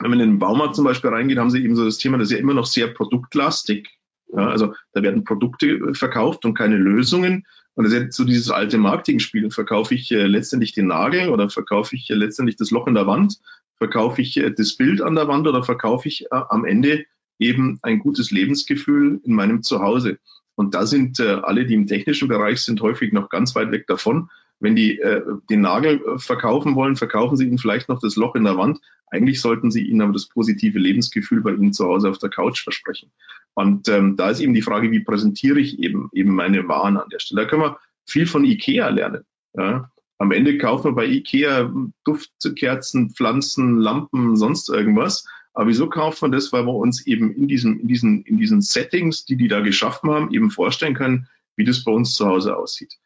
wenn 0.01 0.11
man 0.11 0.21
in 0.21 0.31
den 0.31 0.39
Baumarkt 0.39 0.75
zum 0.75 0.85
Beispiel 0.85 1.11
reingeht, 1.11 1.39
haben 1.39 1.51
sie 1.51 1.63
eben 1.63 1.77
so 1.77 1.85
das 1.85 1.99
Thema, 1.99 2.19
das 2.19 2.29
ist 2.29 2.33
ja 2.33 2.39
immer 2.39 2.55
noch 2.55 2.67
sehr 2.67 2.89
produktlastig. 2.89 3.89
Ja, 4.33 4.49
also 4.49 4.75
da 4.93 5.03
werden 5.03 5.25
Produkte 5.25 5.95
verkauft 5.95 6.45
und 6.45 6.55
keine 6.55 6.77
Lösungen. 6.77 7.47
Und 7.75 7.85
das 7.85 7.93
ist 7.93 8.01
jetzt 8.01 8.17
so 8.17 8.25
dieses 8.25 8.51
alte 8.51 8.79
Marketingspiel. 8.79 9.51
Verkaufe 9.51 9.95
ich 9.95 10.11
äh, 10.13 10.27
letztendlich 10.27 10.73
den 10.73 10.87
Nagel 10.87 11.29
oder 11.31 11.51
verkaufe 11.51 11.97
ich 11.97 12.11
äh, 12.11 12.15
letztendlich 12.15 12.57
das 12.57 12.71
Loch 12.71 12.87
in 12.87 12.95
der 12.95 13.07
Wand? 13.07 13.39
Verkaufe 13.77 14.23
ich 14.23 14.37
äh, 14.37 14.51
das 14.51 14.77
Bild 14.77 15.03
an 15.03 15.15
der 15.15 15.29
Wand 15.29 15.47
oder 15.47 15.63
verkaufe 15.63 16.09
ich 16.09 16.27
äh, 16.27 16.27
am 16.31 16.65
Ende 16.65 17.05
eben 17.39 17.79
ein 17.83 17.99
gutes 17.99 18.31
Lebensgefühl 18.31 19.21
in 19.25 19.35
meinem 19.35 19.63
Zuhause? 19.63 20.19
Und 20.55 20.75
da 20.75 20.87
sind 20.87 21.21
äh, 21.21 21.41
alle, 21.43 21.67
die 21.67 21.75
im 21.75 21.87
technischen 21.87 22.29
Bereich 22.29 22.61
sind, 22.61 22.81
häufig 22.83 23.13
noch 23.13 23.31
ganz 23.31 23.55
weit 23.55 23.71
weg 23.73 23.87
davon. 23.87 24.29
Wenn 24.61 24.77
die 24.77 24.99
äh, 24.99 25.23
den 25.49 25.63
Nagel 25.63 26.01
äh, 26.03 26.19
verkaufen 26.19 26.75
wollen, 26.75 26.97
verkaufen 26.97 27.37
sie 27.37 27.47
ihnen 27.47 27.59
vielleicht 27.59 27.89
noch 27.89 28.01
das 28.01 28.17
Loch 28.17 28.35
in 28.35 28.45
der 28.45 28.59
Wand. 28.59 28.79
Eigentlich 29.11 29.41
sollten 29.41 29.71
sie 29.71 29.83
ihnen 29.83 30.03
aber 30.03 30.13
das 30.13 30.29
positive 30.29 30.79
Lebensgefühl 30.79 31.41
bei 31.41 31.53
ihnen 31.53 31.73
zu 31.73 31.87
Hause 31.87 32.11
auf 32.11 32.19
der 32.19 32.31
Couch 32.31 32.63
versprechen. 32.63 33.11
Und 33.55 33.89
ähm, 33.89 34.17
da 34.17 34.31
ist 34.31 34.41
eben 34.41 34.55
die 34.55 34.63
Frage, 34.63 34.91
wie 34.91 35.01
präsentiere 35.01 35.59
ich 35.59 35.81
eben 35.81 36.11
eben 36.13 36.35
meine 36.35 36.69
Waren 36.69 36.97
an 36.97 37.09
der 37.09 37.19
Stelle. 37.19 37.43
Da 37.43 37.49
können 37.49 37.63
wir 37.63 37.79
viel 38.07 38.27
von 38.27 38.45
IKEA 38.45 38.89
lernen. 38.91 39.25
Ja? 39.57 39.91
Am 40.19 40.33
Ende 40.33 40.59
kaufen 40.59 40.91
wir 40.91 40.95
bei 40.95 41.07
IKEA 41.07 41.73
Duftkerzen, 42.05 43.11
Pflanzen, 43.11 43.79
Lampen, 43.79 44.37
sonst 44.37 44.69
irgendwas. 44.69 45.27
Aber 45.55 45.69
wieso 45.69 45.89
kaufen 45.89 46.31
wir 46.31 46.37
das? 46.37 46.53
Weil 46.53 46.67
wir 46.67 46.75
uns 46.75 47.07
eben 47.07 47.35
in 47.35 47.49
diesen, 47.49 47.81
in 47.81 47.89
diesen, 47.89 48.23
in 48.25 48.39
diesen 48.39 48.61
Settings, 48.61 49.25
die 49.25 49.37
die 49.37 49.49
da 49.49 49.61
geschaffen 49.61 50.11
haben, 50.11 50.31
eben 50.31 50.51
vorstellen 50.51 50.95
können, 50.95 51.29
wie 51.57 51.65
das 51.65 51.83
bei 51.85 51.93
uns 51.93 52.15
zu 52.15 52.27
Hause 52.27 52.57
aussieht. 52.57 52.99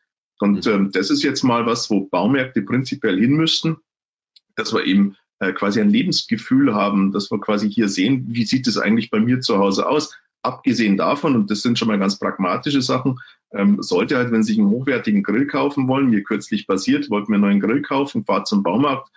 Und 0.44 0.66
mhm. 0.66 0.72
ähm, 0.72 0.92
das 0.92 1.08
ist 1.08 1.22
jetzt 1.22 1.42
mal 1.42 1.64
was, 1.64 1.88
wo 1.88 2.04
Baumärkte 2.04 2.60
prinzipiell 2.60 3.18
hin 3.18 3.32
müssten, 3.32 3.78
dass 4.56 4.74
wir 4.74 4.84
eben 4.84 5.16
äh, 5.38 5.54
quasi 5.54 5.80
ein 5.80 5.88
Lebensgefühl 5.88 6.74
haben, 6.74 7.12
dass 7.12 7.30
wir 7.30 7.40
quasi 7.40 7.70
hier 7.70 7.88
sehen, 7.88 8.26
wie 8.28 8.44
sieht 8.44 8.66
es 8.66 8.76
eigentlich 8.76 9.10
bei 9.10 9.20
mir 9.20 9.40
zu 9.40 9.56
Hause 9.56 9.88
aus. 9.88 10.14
Abgesehen 10.42 10.98
davon, 10.98 11.34
und 11.34 11.50
das 11.50 11.62
sind 11.62 11.78
schon 11.78 11.88
mal 11.88 11.98
ganz 11.98 12.18
pragmatische 12.18 12.82
Sachen, 12.82 13.20
ähm, 13.54 13.80
sollte 13.80 14.18
halt, 14.18 14.32
wenn 14.32 14.42
Sie 14.42 14.52
sich 14.52 14.60
einen 14.60 14.68
hochwertigen 14.68 15.22
Grill 15.22 15.46
kaufen 15.46 15.88
wollen, 15.88 16.10
mir 16.10 16.22
kürzlich 16.22 16.66
passiert, 16.66 17.08
wollten 17.08 17.28
wir 17.28 17.36
einen 17.36 17.44
neuen 17.44 17.60
Grill 17.60 17.80
kaufen, 17.80 18.26
fahrt 18.26 18.46
zum 18.46 18.62
Baumarkt, 18.62 19.10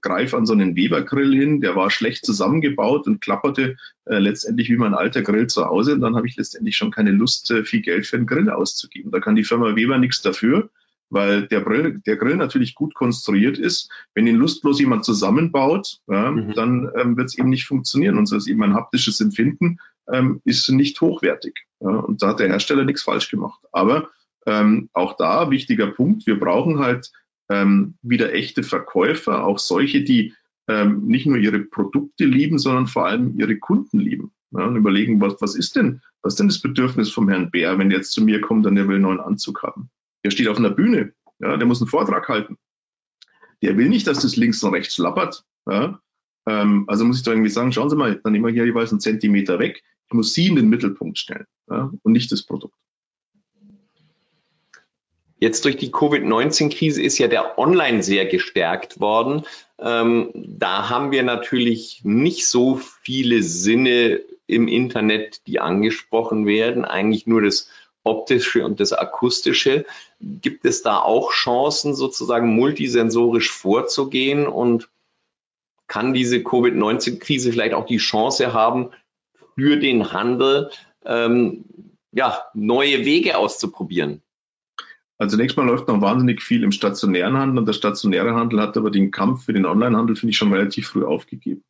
greif 0.00 0.34
an 0.34 0.46
so 0.46 0.52
einen 0.52 0.76
Weber-Grill 0.76 1.34
hin, 1.34 1.60
der 1.60 1.76
war 1.76 1.90
schlecht 1.90 2.24
zusammengebaut 2.24 3.06
und 3.06 3.20
klapperte 3.20 3.76
äh, 4.04 4.18
letztendlich 4.18 4.68
wie 4.70 4.76
mein 4.76 4.94
alter 4.94 5.22
Grill 5.22 5.46
zu 5.46 5.64
Hause. 5.64 5.94
Und 5.94 6.00
dann 6.00 6.16
habe 6.16 6.26
ich 6.26 6.36
letztendlich 6.36 6.76
schon 6.76 6.90
keine 6.90 7.12
Lust, 7.12 7.50
äh, 7.50 7.64
viel 7.64 7.82
Geld 7.82 8.06
für 8.06 8.16
einen 8.16 8.26
Grill 8.26 8.50
auszugeben. 8.50 9.10
Da 9.10 9.20
kann 9.20 9.36
die 9.36 9.44
Firma 9.44 9.76
Weber 9.76 9.98
nichts 9.98 10.22
dafür, 10.22 10.70
weil 11.08 11.46
der 11.48 11.62
Grill, 11.62 12.00
der 12.06 12.16
Grill 12.16 12.36
natürlich 12.36 12.74
gut 12.74 12.94
konstruiert 12.94 13.58
ist. 13.58 13.90
Wenn 14.14 14.26
ihn 14.26 14.36
lustlos 14.36 14.80
jemand 14.80 15.04
zusammenbaut, 15.04 16.00
ja, 16.06 16.30
mhm. 16.30 16.54
dann 16.54 16.90
ähm, 16.96 17.16
wird 17.16 17.28
es 17.28 17.38
eben 17.38 17.50
nicht 17.50 17.66
funktionieren. 17.66 18.18
Und 18.18 18.26
so 18.26 18.36
ist 18.36 18.48
eben 18.48 18.62
ein 18.62 18.74
haptisches 18.74 19.20
Empfinden 19.20 19.78
ähm, 20.12 20.40
ist 20.44 20.68
nicht 20.70 21.00
hochwertig. 21.00 21.66
Ja, 21.80 21.90
und 21.90 22.22
da 22.22 22.28
hat 22.28 22.40
der 22.40 22.48
Hersteller 22.48 22.84
nichts 22.84 23.02
falsch 23.02 23.30
gemacht. 23.30 23.60
Aber 23.72 24.10
ähm, 24.46 24.88
auch 24.92 25.16
da 25.16 25.50
wichtiger 25.50 25.88
Punkt, 25.88 26.26
wir 26.26 26.38
brauchen 26.38 26.78
halt 26.78 27.10
ähm, 27.50 27.94
wieder 28.00 28.32
echte 28.32 28.62
Verkäufer, 28.62 29.44
auch 29.44 29.58
solche, 29.58 30.02
die 30.02 30.34
ähm, 30.68 31.06
nicht 31.06 31.26
nur 31.26 31.36
ihre 31.36 31.58
Produkte 31.58 32.24
lieben, 32.24 32.58
sondern 32.58 32.86
vor 32.86 33.06
allem 33.06 33.38
ihre 33.38 33.58
Kunden 33.58 33.98
lieben. 33.98 34.32
Ja, 34.52 34.64
und 34.64 34.76
überlegen, 34.76 35.20
was, 35.20 35.40
was 35.40 35.54
ist 35.54 35.76
denn, 35.76 36.00
was 36.22 36.34
ist 36.34 36.40
denn 36.40 36.48
das 36.48 36.60
Bedürfnis 36.60 37.10
vom 37.10 37.28
Herrn 37.28 37.50
Bär, 37.50 37.78
wenn 37.78 37.90
der 37.90 37.98
jetzt 37.98 38.12
zu 38.12 38.22
mir 38.22 38.40
kommt 38.40 38.66
und 38.66 38.74
der 38.74 38.88
will 38.88 38.96
einen 38.96 39.04
neuen 39.04 39.20
Anzug 39.20 39.62
haben? 39.62 39.90
Der 40.24 40.30
steht 40.30 40.48
auf 40.48 40.58
einer 40.58 40.70
Bühne, 40.70 41.12
ja, 41.40 41.56
der 41.56 41.66
muss 41.66 41.80
einen 41.80 41.88
Vortrag 41.88 42.28
halten. 42.28 42.56
Der 43.62 43.76
will 43.76 43.88
nicht, 43.88 44.06
dass 44.06 44.20
das 44.20 44.36
links 44.36 44.62
und 44.62 44.72
rechts 44.72 44.96
lappert. 44.98 45.44
Ja. 45.68 46.00
Ähm, 46.46 46.84
also 46.88 47.04
muss 47.04 47.18
ich 47.18 47.22
da 47.22 47.32
irgendwie 47.32 47.50
sagen, 47.50 47.72
schauen 47.72 47.90
Sie 47.90 47.96
mal, 47.96 48.20
dann 48.22 48.32
nehmen 48.32 48.46
wir 48.46 48.52
hier 48.52 48.64
jeweils 48.64 48.90
einen 48.90 49.00
Zentimeter 49.00 49.58
weg. 49.58 49.82
Ich 50.08 50.14
muss 50.14 50.32
Sie 50.32 50.46
in 50.46 50.56
den 50.56 50.68
Mittelpunkt 50.68 51.18
stellen 51.18 51.46
ja, 51.68 51.92
und 52.02 52.12
nicht 52.12 52.32
das 52.32 52.44
Produkt. 52.44 52.74
Jetzt 55.40 55.64
durch 55.64 55.78
die 55.78 55.90
Covid-19-Krise 55.90 57.02
ist 57.02 57.16
ja 57.16 57.26
der 57.26 57.58
Online 57.58 58.02
sehr 58.02 58.26
gestärkt 58.26 59.00
worden. 59.00 59.46
Ähm, 59.78 60.30
da 60.34 60.90
haben 60.90 61.12
wir 61.12 61.22
natürlich 61.22 62.02
nicht 62.04 62.46
so 62.46 62.76
viele 62.76 63.42
Sinne 63.42 64.20
im 64.46 64.68
Internet, 64.68 65.46
die 65.46 65.58
angesprochen 65.58 66.46
werden. 66.46 66.84
Eigentlich 66.84 67.26
nur 67.26 67.40
das 67.40 67.70
optische 68.04 68.66
und 68.66 68.80
das 68.80 68.92
akustische. 68.92 69.86
Gibt 70.20 70.66
es 70.66 70.82
da 70.82 70.98
auch 70.98 71.32
Chancen, 71.32 71.94
sozusagen 71.94 72.54
multisensorisch 72.54 73.50
vorzugehen 73.50 74.46
und 74.46 74.90
kann 75.86 76.12
diese 76.12 76.42
Covid-19-Krise 76.42 77.50
vielleicht 77.50 77.74
auch 77.74 77.86
die 77.86 77.96
Chance 77.96 78.52
haben, 78.52 78.90
für 79.54 79.78
den 79.78 80.12
Handel 80.12 80.70
ähm, 81.06 81.64
ja, 82.12 82.44
neue 82.52 83.06
Wege 83.06 83.38
auszuprobieren? 83.38 84.22
Also 85.20 85.36
zunächst 85.36 85.58
mal 85.58 85.66
läuft 85.66 85.86
noch 85.86 86.00
wahnsinnig 86.00 86.42
viel 86.42 86.64
im 86.64 86.72
stationären 86.72 87.36
Handel 87.36 87.58
und 87.58 87.66
der 87.66 87.74
stationäre 87.74 88.34
Handel 88.34 88.58
hat 88.58 88.78
aber 88.78 88.90
den 88.90 89.10
Kampf 89.10 89.44
für 89.44 89.52
den 89.52 89.66
Onlinehandel, 89.66 90.16
finde 90.16 90.30
ich, 90.30 90.38
schon 90.38 90.50
relativ 90.50 90.88
früh 90.88 91.04
aufgegeben. 91.04 91.62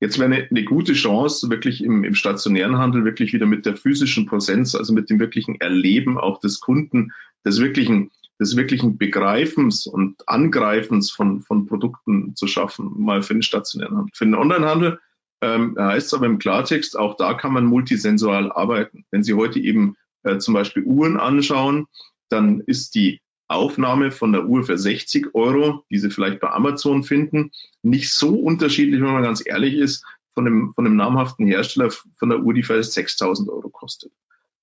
Jetzt 0.00 0.18
wäre 0.18 0.30
eine, 0.30 0.46
eine 0.50 0.64
gute 0.64 0.92
Chance, 0.92 1.48
wirklich 1.48 1.82
im, 1.82 2.04
im 2.04 2.14
stationären 2.14 2.76
Handel 2.76 3.06
wirklich 3.06 3.32
wieder 3.32 3.46
mit 3.46 3.64
der 3.64 3.76
physischen 3.76 4.26
Präsenz, 4.26 4.74
also 4.74 4.92
mit 4.92 5.08
dem 5.08 5.20
wirklichen 5.20 5.58
Erleben 5.58 6.18
auch 6.18 6.38
des 6.38 6.60
Kunden, 6.60 7.12
des 7.46 7.60
wirklichen, 7.60 8.10
des 8.38 8.56
wirklichen 8.56 8.98
Begreifens 8.98 9.86
und 9.86 10.28
Angreifens 10.28 11.10
von, 11.10 11.40
von 11.40 11.64
Produkten 11.64 12.36
zu 12.36 12.46
schaffen, 12.46 12.92
mal 12.98 13.22
für 13.22 13.32
den 13.32 13.42
stationären 13.42 13.96
Handel. 13.96 14.10
Für 14.12 14.26
den 14.26 14.34
Onlinehandel 14.34 15.00
ähm, 15.40 15.76
heißt 15.78 16.08
es 16.08 16.14
aber 16.14 16.26
im 16.26 16.38
Klartext, 16.38 16.98
auch 16.98 17.16
da 17.16 17.32
kann 17.32 17.54
man 17.54 17.64
multisensual 17.64 18.52
arbeiten. 18.52 19.06
Wenn 19.10 19.22
Sie 19.22 19.32
heute 19.32 19.60
eben 19.60 19.96
äh, 20.24 20.36
zum 20.36 20.52
Beispiel 20.52 20.82
Uhren 20.82 21.16
anschauen, 21.16 21.86
dann 22.32 22.60
ist 22.66 22.94
die 22.94 23.20
Aufnahme 23.48 24.10
von 24.10 24.32
der 24.32 24.46
Uhr 24.46 24.64
für 24.64 24.78
60 24.78 25.34
Euro, 25.34 25.84
die 25.90 25.98
Sie 25.98 26.10
vielleicht 26.10 26.40
bei 26.40 26.50
Amazon 26.50 27.04
finden, 27.04 27.52
nicht 27.82 28.12
so 28.12 28.34
unterschiedlich, 28.34 29.00
wenn 29.00 29.12
man 29.12 29.22
ganz 29.22 29.42
ehrlich 29.44 29.74
ist, 29.74 30.04
von 30.34 30.46
einem, 30.46 30.72
von 30.74 30.86
einem 30.86 30.96
namhaften 30.96 31.46
Hersteller 31.46 31.90
von 31.90 32.30
der 32.30 32.40
Uhr, 32.40 32.54
die 32.54 32.62
vielleicht 32.62 32.92
6000 32.92 33.50
Euro 33.50 33.68
kostet. 33.68 34.12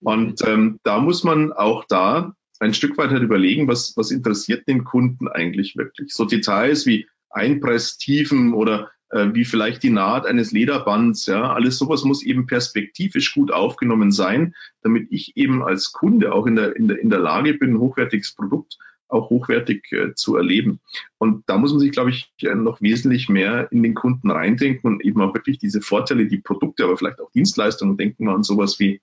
Und 0.01 0.41
ähm, 0.45 0.79
da 0.83 0.99
muss 0.99 1.23
man 1.23 1.51
auch 1.51 1.85
da 1.87 2.33
ein 2.59 2.73
Stück 2.73 2.97
weit 2.97 3.11
halt 3.11 3.23
überlegen, 3.23 3.67
was, 3.67 3.95
was 3.95 4.11
interessiert 4.11 4.67
den 4.67 4.83
Kunden 4.83 5.27
eigentlich 5.27 5.77
wirklich. 5.77 6.13
So 6.13 6.25
Details 6.25 6.85
wie 6.85 7.07
Einpresstiefen 7.29 8.53
oder 8.53 8.89
wie 9.11 9.45
vielleicht 9.45 9.81
die 9.83 9.89
Naht 9.89 10.25
eines 10.25 10.51
Lederbands, 10.51 11.25
ja, 11.25 11.51
alles 11.53 11.77
sowas 11.77 12.03
muss 12.03 12.21
eben 12.21 12.45
perspektivisch 12.45 13.33
gut 13.33 13.51
aufgenommen 13.51 14.11
sein, 14.11 14.55
damit 14.81 15.07
ich 15.09 15.35
eben 15.35 15.63
als 15.63 15.91
Kunde 15.91 16.33
auch 16.33 16.45
in 16.45 16.55
der, 16.55 16.75
in 16.75 16.87
der, 16.87 16.99
in 16.99 17.09
der 17.09 17.19
Lage 17.19 17.55
bin, 17.55 17.71
ein 17.71 17.79
hochwertiges 17.79 18.35
Produkt 18.35 18.77
auch 19.09 19.29
hochwertig 19.29 19.91
äh, 19.91 20.13
zu 20.13 20.35
erleben. 20.35 20.79
Und 21.17 21.43
da 21.49 21.57
muss 21.57 21.71
man 21.71 21.79
sich, 21.79 21.91
glaube 21.91 22.11
ich, 22.11 22.31
noch 22.41 22.81
wesentlich 22.81 23.27
mehr 23.27 23.71
in 23.71 23.83
den 23.83 23.95
Kunden 23.95 24.31
reindenken 24.31 24.87
und 24.87 25.03
eben 25.03 25.21
auch 25.21 25.33
wirklich 25.33 25.57
diese 25.57 25.81
Vorteile, 25.81 26.27
die 26.27 26.37
Produkte, 26.37 26.83
aber 26.83 26.97
vielleicht 26.97 27.19
auch 27.19 27.31
Dienstleistungen, 27.31 27.97
denken 27.97 28.25
wir 28.25 28.33
an 28.33 28.43
sowas 28.43 28.79
wie 28.79 29.01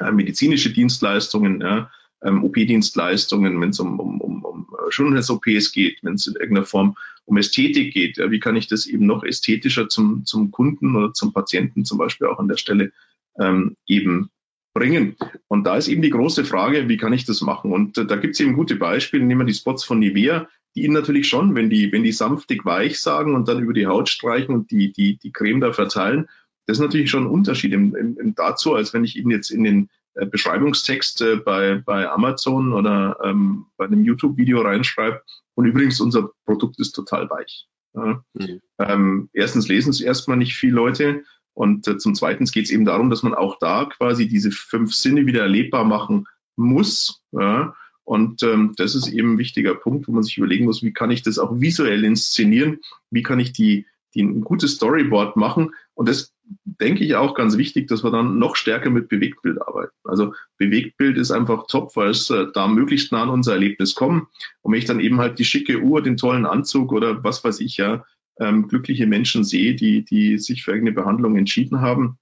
äh, 0.00 0.10
medizinische 0.10 0.72
Dienstleistungen, 0.72 1.60
ja, 1.60 1.90
ähm, 2.22 2.44
OP-Dienstleistungen, 2.44 3.60
wenn 3.60 3.70
es 3.70 3.80
um, 3.80 3.98
um, 4.00 4.20
um, 4.20 4.44
um 4.44 4.66
Schönheits-OPs 4.90 5.72
geht, 5.72 5.98
wenn 6.02 6.14
es 6.14 6.26
in 6.26 6.34
irgendeiner 6.34 6.66
Form 6.66 6.96
um 7.24 7.36
Ästhetik 7.36 7.92
geht. 7.92 8.16
Ja, 8.16 8.30
wie 8.30 8.40
kann 8.40 8.56
ich 8.56 8.68
das 8.68 8.86
eben 8.86 9.06
noch 9.06 9.22
ästhetischer 9.22 9.88
zum, 9.88 10.24
zum 10.24 10.50
Kunden 10.50 10.96
oder 10.96 11.12
zum 11.12 11.32
Patienten 11.32 11.84
zum 11.84 11.98
Beispiel 11.98 12.26
auch 12.26 12.38
an 12.38 12.48
der 12.48 12.56
Stelle 12.56 12.92
ähm, 13.38 13.76
eben 13.86 14.30
bringen. 14.74 15.16
Und 15.48 15.64
da 15.64 15.76
ist 15.76 15.88
eben 15.88 16.02
die 16.02 16.10
große 16.10 16.44
Frage, 16.44 16.88
wie 16.88 16.96
kann 16.96 17.12
ich 17.12 17.24
das 17.24 17.40
machen? 17.40 17.72
Und 17.72 17.98
äh, 17.98 18.06
da 18.06 18.16
gibt 18.16 18.34
es 18.34 18.40
eben 18.40 18.54
gute 18.54 18.76
Beispiele. 18.76 19.24
Nehmen 19.24 19.42
wir 19.42 19.46
die 19.46 19.54
Spots 19.54 19.84
von 19.84 19.98
Nivea, 19.98 20.48
die 20.74 20.84
Ihnen 20.84 20.94
natürlich 20.94 21.28
schon, 21.28 21.54
wenn 21.54 21.70
die, 21.70 21.90
wenn 21.92 22.04
die 22.04 22.12
sanftig 22.12 22.64
weich 22.64 23.00
sagen 23.00 23.34
und 23.34 23.48
dann 23.48 23.62
über 23.62 23.72
die 23.72 23.86
Haut 23.86 24.08
streichen 24.08 24.54
und 24.54 24.70
die, 24.70 24.92
die, 24.92 25.18
die 25.18 25.32
Creme 25.32 25.60
da 25.60 25.72
verteilen, 25.72 26.28
das 26.66 26.76
ist 26.76 26.82
natürlich 26.82 27.10
schon 27.10 27.24
ein 27.24 27.30
Unterschied 27.30 27.72
im, 27.72 27.96
im, 27.96 28.18
im 28.18 28.34
dazu, 28.34 28.74
als 28.74 28.92
wenn 28.92 29.04
ich 29.04 29.16
Ihnen 29.16 29.30
jetzt 29.30 29.50
in 29.50 29.64
den 29.64 29.84
äh, 29.84 29.88
Beschreibungstext 30.26 31.20
äh, 31.22 31.36
bei, 31.36 31.82
bei 31.84 32.08
Amazon 32.08 32.72
oder 32.72 33.18
ähm, 33.22 33.66
bei 33.76 33.86
einem 33.86 34.04
YouTube-Video 34.04 34.60
reinschreibe. 34.60 35.22
Und 35.54 35.66
übrigens, 35.66 36.00
unser 36.00 36.30
Produkt 36.44 36.78
ist 36.78 36.92
total 36.92 37.28
weich. 37.30 37.66
Ja. 37.94 38.22
Mhm. 38.34 38.60
Ähm, 38.78 39.30
erstens 39.32 39.68
lesen 39.68 39.90
es 39.90 40.00
erstmal 40.00 40.36
nicht 40.36 40.54
viele 40.54 40.74
Leute. 40.74 41.24
Und 41.54 41.88
äh, 41.88 41.98
zum 41.98 42.14
Zweiten 42.14 42.44
geht 42.44 42.66
es 42.66 42.70
eben 42.70 42.84
darum, 42.84 43.10
dass 43.10 43.22
man 43.22 43.34
auch 43.34 43.58
da 43.58 43.86
quasi 43.86 44.28
diese 44.28 44.52
fünf 44.52 44.94
Sinne 44.94 45.26
wieder 45.26 45.42
erlebbar 45.42 45.84
machen 45.84 46.26
muss. 46.56 47.22
Ja. 47.32 47.74
Und 48.04 48.42
ähm, 48.42 48.74
das 48.76 48.94
ist 48.94 49.08
eben 49.08 49.32
ein 49.32 49.38
wichtiger 49.38 49.74
Punkt, 49.74 50.08
wo 50.08 50.12
man 50.12 50.22
sich 50.22 50.38
überlegen 50.38 50.64
muss, 50.64 50.82
wie 50.82 50.92
kann 50.92 51.10
ich 51.10 51.22
das 51.22 51.38
auch 51.38 51.60
visuell 51.60 52.04
inszenieren? 52.04 52.78
Wie 53.10 53.22
kann 53.22 53.40
ich 53.40 53.52
die, 53.52 53.86
die 54.14 54.22
ein 54.22 54.42
gutes 54.42 54.76
Storyboard 54.76 55.36
machen? 55.36 55.74
Und 55.94 56.08
das 56.08 56.34
denke 56.64 57.04
ich 57.04 57.14
auch 57.14 57.34
ganz 57.34 57.56
wichtig, 57.56 57.88
dass 57.88 58.04
wir 58.04 58.10
dann 58.10 58.38
noch 58.38 58.56
stärker 58.56 58.90
mit 58.90 59.08
Bewegtbild 59.08 59.60
arbeiten. 59.60 59.94
Also 60.04 60.34
Bewegtbild 60.56 61.18
ist 61.18 61.30
einfach 61.30 61.66
top, 61.66 61.94
weil 61.96 62.10
es 62.10 62.30
äh, 62.30 62.46
da 62.52 62.68
möglichst 62.68 63.12
nah 63.12 63.22
an 63.22 63.30
unser 63.30 63.52
Erlebnis 63.52 63.94
kommt. 63.94 64.28
Und 64.62 64.72
wenn 64.72 64.78
ich 64.78 64.86
dann 64.86 65.00
eben 65.00 65.18
halt 65.18 65.38
die 65.38 65.44
schicke 65.44 65.80
Uhr, 65.80 66.02
den 66.02 66.16
tollen 66.16 66.46
Anzug 66.46 66.92
oder 66.92 67.22
was 67.24 67.44
weiß 67.44 67.60
ich 67.60 67.76
ja, 67.76 68.04
ähm, 68.40 68.68
glückliche 68.68 69.06
Menschen 69.06 69.44
sehe, 69.44 69.74
die, 69.74 70.04
die 70.04 70.38
sich 70.38 70.64
für 70.64 70.72
irgendeine 70.72 70.94
Behandlung 70.94 71.36
entschieden 71.36 71.80
haben 71.80 72.18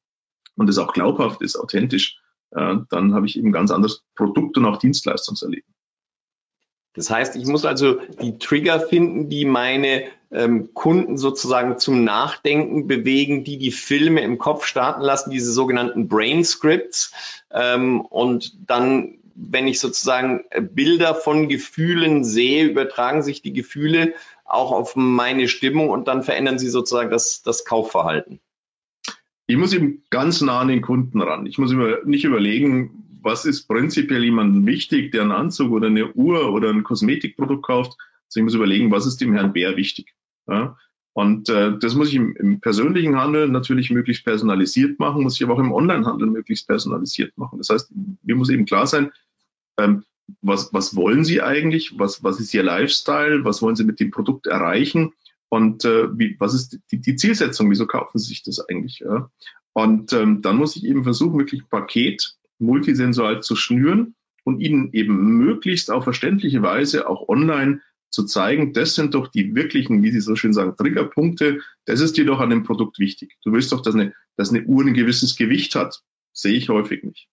und 0.57 0.69
es 0.69 0.79
auch 0.79 0.93
glaubhaft 0.93 1.43
ist, 1.43 1.57
authentisch, 1.57 2.19
äh, 2.53 2.77
dann 2.91 3.15
habe 3.15 3.27
ich 3.27 3.39
eben 3.39 3.53
ganz 3.53 3.71
anderes 3.71 4.05
Produkt 4.15 4.57
und 4.57 4.65
auch 4.65 4.79
Dienstleistungserleben. 4.79 5.76
Das 6.97 7.11
heißt, 7.11 7.37
ich 7.37 7.47
muss 7.47 7.65
also 7.65 8.01
die 8.21 8.39
Trigger 8.39 8.81
finden, 8.81 9.29
die 9.29 9.45
meine 9.45 10.05
ähm, 10.33 10.71
Kunden 10.75 11.19
sozusagen 11.19 11.79
zum 11.79 12.05
Nachdenken 12.05 12.89
bewegen, 12.89 13.45
die 13.45 13.59
die 13.59 13.71
Filme 13.71 14.23
im 14.23 14.39
Kopf 14.39 14.65
starten 14.65 15.03
lassen, 15.03 15.31
diese 15.31 15.53
sogenannten 15.53 16.09
Brain 16.09 16.45
Scripts. 16.45 17.13
Ähm, 17.53 18.01
und 18.01 18.57
dann, 18.67 19.19
wenn 19.35 19.69
ich 19.69 19.79
sozusagen 19.79 20.45
Bilder 20.59 21.15
von 21.15 21.49
Gefühlen 21.49 22.25
sehe, 22.25 22.65
übertragen 22.65 23.23
sich 23.23 23.43
die 23.43 23.53
Gefühle 23.53 24.15
auch 24.45 24.73
auf 24.73 24.97
meine 24.97 25.49
Stimmung 25.49 25.91
und 25.91 26.09
dann 26.09 26.23
verändern 26.23 26.59
sie 26.59 26.69
sozusagen 26.69 27.11
das, 27.11 27.43
das 27.43 27.65
Kaufverhalten. 27.65 28.41
Ich 29.49 29.57
muss 29.57 29.73
eben 29.73 30.03
ganz 30.11 30.41
nah 30.41 30.61
an 30.61 30.69
den 30.69 30.83
Kunden 30.83 31.21
ran. 31.21 31.47
Ich 31.47 31.59
muss 31.59 31.71
über, 31.71 31.99
nicht 32.05 32.25
überlegen, 32.25 33.06
was 33.27 33.45
ist 33.45 33.67
prinzipiell 33.67 34.23
jemandem 34.23 34.65
wichtig, 34.67 35.11
der 35.11 35.23
einen 35.23 35.33
Anzug 35.33 35.73
oder 35.73 35.89
eine 35.89 36.13
Uhr 36.15 36.53
oder 36.53 36.71
ein 36.71 36.85
Kosmetikprodukt 36.85 37.67
kauft. 37.67 37.99
Also 38.27 38.39
ich 38.39 38.45
muss 38.45 38.55
überlegen, 38.55 38.93
was 38.93 39.05
ist 39.05 39.21
dem 39.21 39.35
Herrn 39.35 39.53
Bär 39.53 39.77
wichtig. 39.77 40.15
Ja? 40.47 40.79
Und 41.13 41.49
äh, 41.49 41.77
das 41.77 41.97
muss 41.97 42.09
ich 42.09 42.15
im, 42.15 42.37
im, 42.37 42.61
persönlichen 42.61 43.17
Handel 43.17 43.49
natürlich 43.49 43.91
möglichst 43.91 44.25
personalisiert 44.25 45.01
machen, 45.01 45.25
muss 45.25 45.35
ich 45.37 45.43
aber 45.43 45.55
auch 45.55 45.59
im 45.59 45.73
Onlinehandel 45.73 46.29
möglichst 46.29 46.69
personalisiert 46.69 47.37
machen. 47.37 47.59
Das 47.59 47.69
heißt, 47.69 47.91
mir 48.23 48.37
muss 48.37 48.49
eben 48.49 48.65
klar 48.65 48.87
sein, 48.87 49.11
ähm, 49.77 50.05
was, 50.41 50.73
was 50.73 50.95
wollen 50.95 51.25
Sie 51.25 51.43
eigentlich? 51.43 51.99
Was, 51.99 52.23
was 52.23 52.39
ist 52.39 52.55
Ihr 52.55 52.63
Lifestyle? 52.63 53.45
Was 53.45 53.61
wollen 53.61 53.75
Sie 53.75 53.85
mit 53.85 53.99
dem 53.99 54.13
Produkt 54.13 54.47
erreichen? 54.47 55.15
Und 55.49 55.85
äh, 55.85 56.17
wie, 56.17 56.37
was 56.39 56.55
ist 56.55 56.79
die, 56.93 57.01
die 57.01 57.17
Zielsetzung? 57.17 57.71
Wieso 57.71 57.89
kaufen 57.89 58.19
Sie 58.19 58.29
sich 58.29 58.45
das 58.45 58.61
eigentlich? 58.61 59.01
Ja? 59.01 59.31
Und 59.73 60.13
ähm, 60.13 60.43
dann 60.43 60.59
muss 60.59 60.77
ich 60.77 60.85
eben 60.85 61.03
versuchen, 61.03 61.41
wirklich 61.41 61.63
ein 61.63 61.69
Paket 61.69 62.37
multisensual 62.59 63.43
zu 63.43 63.57
schnüren 63.57 64.15
und 64.45 64.61
ihnen 64.61 64.93
eben 64.93 65.39
möglichst 65.39 65.91
auf 65.91 66.05
verständliche 66.05 66.63
Weise 66.63 67.09
auch 67.09 67.29
online 67.29 67.81
zu 68.11 68.25
zeigen, 68.25 68.73
das 68.73 68.95
sind 68.95 69.15
doch 69.15 69.29
die 69.29 69.55
wirklichen, 69.55 70.03
wie 70.03 70.11
Sie 70.11 70.21
so 70.21 70.37
schön 70.37 70.53
sagen, 70.53 70.77
Triggerpunkte. 70.77 71.61
Das 71.85 72.01
ist 72.01 72.17
dir 72.17 72.25
doch 72.25 72.41
an 72.41 72.51
dem 72.51 72.63
Produkt 72.63 72.99
wichtig. 72.99 73.37
Du 73.45 73.53
willst 73.53 73.73
doch, 73.73 73.83
dass 73.83 73.95
eine, 73.95 74.15
dass 74.37 74.51
eine 74.51 74.65
Uhr 74.65 74.85
ein 74.85 74.95
gewisses 74.95 75.37
Gewicht 75.37 75.75
hat. 75.75 76.03
Sehe 76.33 76.57
ich 76.57 76.69
häufig 76.69 77.03
nicht. 77.03 77.29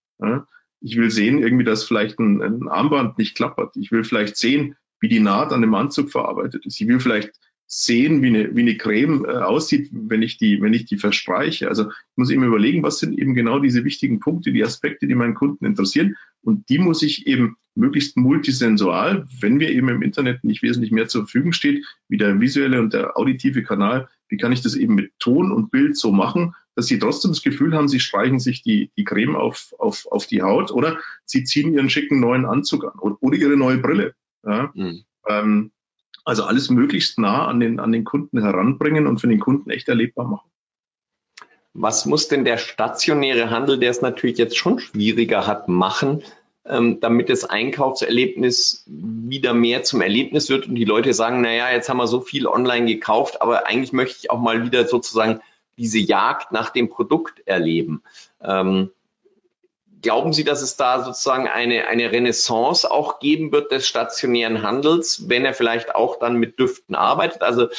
Ich 0.81 0.97
will 0.97 1.11
sehen, 1.11 1.39
irgendwie, 1.39 1.63
dass 1.63 1.83
vielleicht 1.83 2.19
ein, 2.19 2.41
ein 2.41 2.67
Armband 2.67 3.17
nicht 3.17 3.35
klappert. 3.35 3.75
Ich 3.77 3.91
will 3.91 4.03
vielleicht 4.03 4.35
sehen, 4.35 4.75
wie 4.99 5.09
die 5.09 5.19
Naht 5.19 5.53
an 5.53 5.61
dem 5.61 5.75
Anzug 5.75 6.09
verarbeitet 6.09 6.65
ist. 6.65 6.79
Ich 6.81 6.87
will 6.87 6.99
vielleicht 6.99 7.31
sehen, 7.65 8.21
wie 8.21 8.27
eine, 8.27 8.55
wie 8.55 8.61
eine 8.61 8.77
Creme 8.77 9.25
äh, 9.25 9.29
aussieht, 9.29 9.89
wenn 9.91 10.21
ich 10.21 10.37
die, 10.37 10.61
wenn 10.61 10.73
ich 10.73 10.85
die 10.85 10.97
verstreiche. 10.97 11.69
Also 11.69 11.89
ich 11.89 12.17
muss 12.17 12.29
eben 12.29 12.43
überlegen, 12.43 12.83
was 12.83 12.99
sind 12.99 13.17
eben 13.17 13.33
genau 13.33 13.59
diese 13.59 13.83
wichtigen 13.83 14.19
Punkte, 14.19 14.51
die 14.51 14.63
Aspekte, 14.63 15.07
die 15.07 15.15
meinen 15.15 15.33
Kunden 15.33 15.65
interessieren. 15.65 16.15
Und 16.41 16.69
die 16.69 16.77
muss 16.77 17.01
ich 17.01 17.25
eben 17.25 17.57
möglichst 17.75 18.17
multisensual, 18.17 19.25
wenn 19.39 19.59
wir 19.59 19.71
eben 19.71 19.89
im 19.89 20.01
Internet 20.01 20.43
nicht 20.43 20.61
wesentlich 20.61 20.91
mehr 20.91 21.07
zur 21.07 21.23
Verfügung 21.23 21.53
steht, 21.53 21.85
wie 22.07 22.17
der 22.17 22.39
visuelle 22.39 22.79
und 22.79 22.93
der 22.93 23.17
auditive 23.17 23.63
Kanal, 23.63 24.09
wie 24.29 24.37
kann 24.37 24.51
ich 24.51 24.61
das 24.61 24.75
eben 24.75 24.95
mit 24.95 25.11
Ton 25.19 25.51
und 25.51 25.71
Bild 25.71 25.97
so 25.97 26.11
machen, 26.11 26.53
dass 26.75 26.87
sie 26.87 26.99
trotzdem 26.99 27.31
das 27.31 27.41
Gefühl 27.41 27.73
haben, 27.73 27.87
sie 27.87 27.99
streichen 27.99 28.39
sich 28.39 28.61
die, 28.61 28.91
die 28.97 29.03
Creme 29.03 29.35
auf, 29.35 29.73
auf, 29.79 30.05
auf 30.11 30.27
die 30.27 30.41
Haut 30.41 30.71
oder 30.71 30.99
sie 31.25 31.43
ziehen 31.43 31.73
ihren 31.73 31.89
schicken 31.89 32.19
neuen 32.19 32.45
Anzug 32.45 32.83
an 32.83 32.99
oder, 32.99 33.17
oder 33.21 33.37
ihre 33.37 33.57
neue 33.57 33.77
Brille. 33.77 34.15
Ja? 34.45 34.71
Mhm. 34.73 35.03
Ähm, 35.27 35.71
also 36.23 36.43
alles 36.43 36.69
möglichst 36.69 37.19
nah 37.19 37.47
an 37.47 37.59
den, 37.59 37.79
an 37.79 37.91
den 37.91 38.03
Kunden 38.03 38.41
heranbringen 38.41 39.07
und 39.07 39.19
für 39.19 39.27
den 39.27 39.39
Kunden 39.39 39.69
echt 39.69 39.89
erlebbar 39.89 40.27
machen. 40.27 40.49
Was 41.73 42.05
muss 42.05 42.27
denn 42.27 42.45
der 42.45 42.57
stationäre 42.57 43.49
Handel, 43.49 43.79
der 43.79 43.89
es 43.89 44.01
natürlich 44.01 44.37
jetzt 44.37 44.57
schon 44.57 44.79
schwieriger 44.79 45.47
hat, 45.47 45.69
machen, 45.69 46.23
ähm, 46.65 46.99
damit 46.99 47.29
das 47.29 47.45
Einkaufserlebnis 47.45 48.83
wieder 48.87 49.53
mehr 49.53 49.83
zum 49.83 50.01
Erlebnis 50.01 50.49
wird 50.49 50.67
und 50.67 50.75
die 50.75 50.85
Leute 50.85 51.13
sagen, 51.13 51.41
naja, 51.41 51.71
jetzt 51.71 51.89
haben 51.89 51.97
wir 51.97 52.07
so 52.07 52.21
viel 52.21 52.47
online 52.47 52.85
gekauft, 52.85 53.41
aber 53.41 53.65
eigentlich 53.65 53.91
möchte 53.91 54.17
ich 54.19 54.31
auch 54.31 54.39
mal 54.39 54.65
wieder 54.65 54.87
sozusagen 54.87 55.41
diese 55.77 55.99
Jagd 55.99 56.51
nach 56.51 56.69
dem 56.69 56.89
Produkt 56.89 57.41
erleben. 57.45 58.03
Ähm, 58.41 58.91
Glauben 60.03 60.33
Sie, 60.33 60.43
dass 60.43 60.61
es 60.61 60.75
da 60.75 61.03
sozusagen 61.03 61.47
eine, 61.47 61.87
eine 61.87 62.11
Renaissance 62.11 62.89
auch 62.89 63.19
geben 63.19 63.51
wird 63.53 63.71
des 63.71 63.87
stationären 63.87 64.61
Handels, 64.61 65.29
wenn 65.29 65.45
er 65.45 65.53
vielleicht 65.53 65.95
auch 65.95 66.19
dann 66.19 66.35
mit 66.35 66.59
Düften 66.59 66.93
arbeitet? 66.93 67.41
Also 67.41 67.69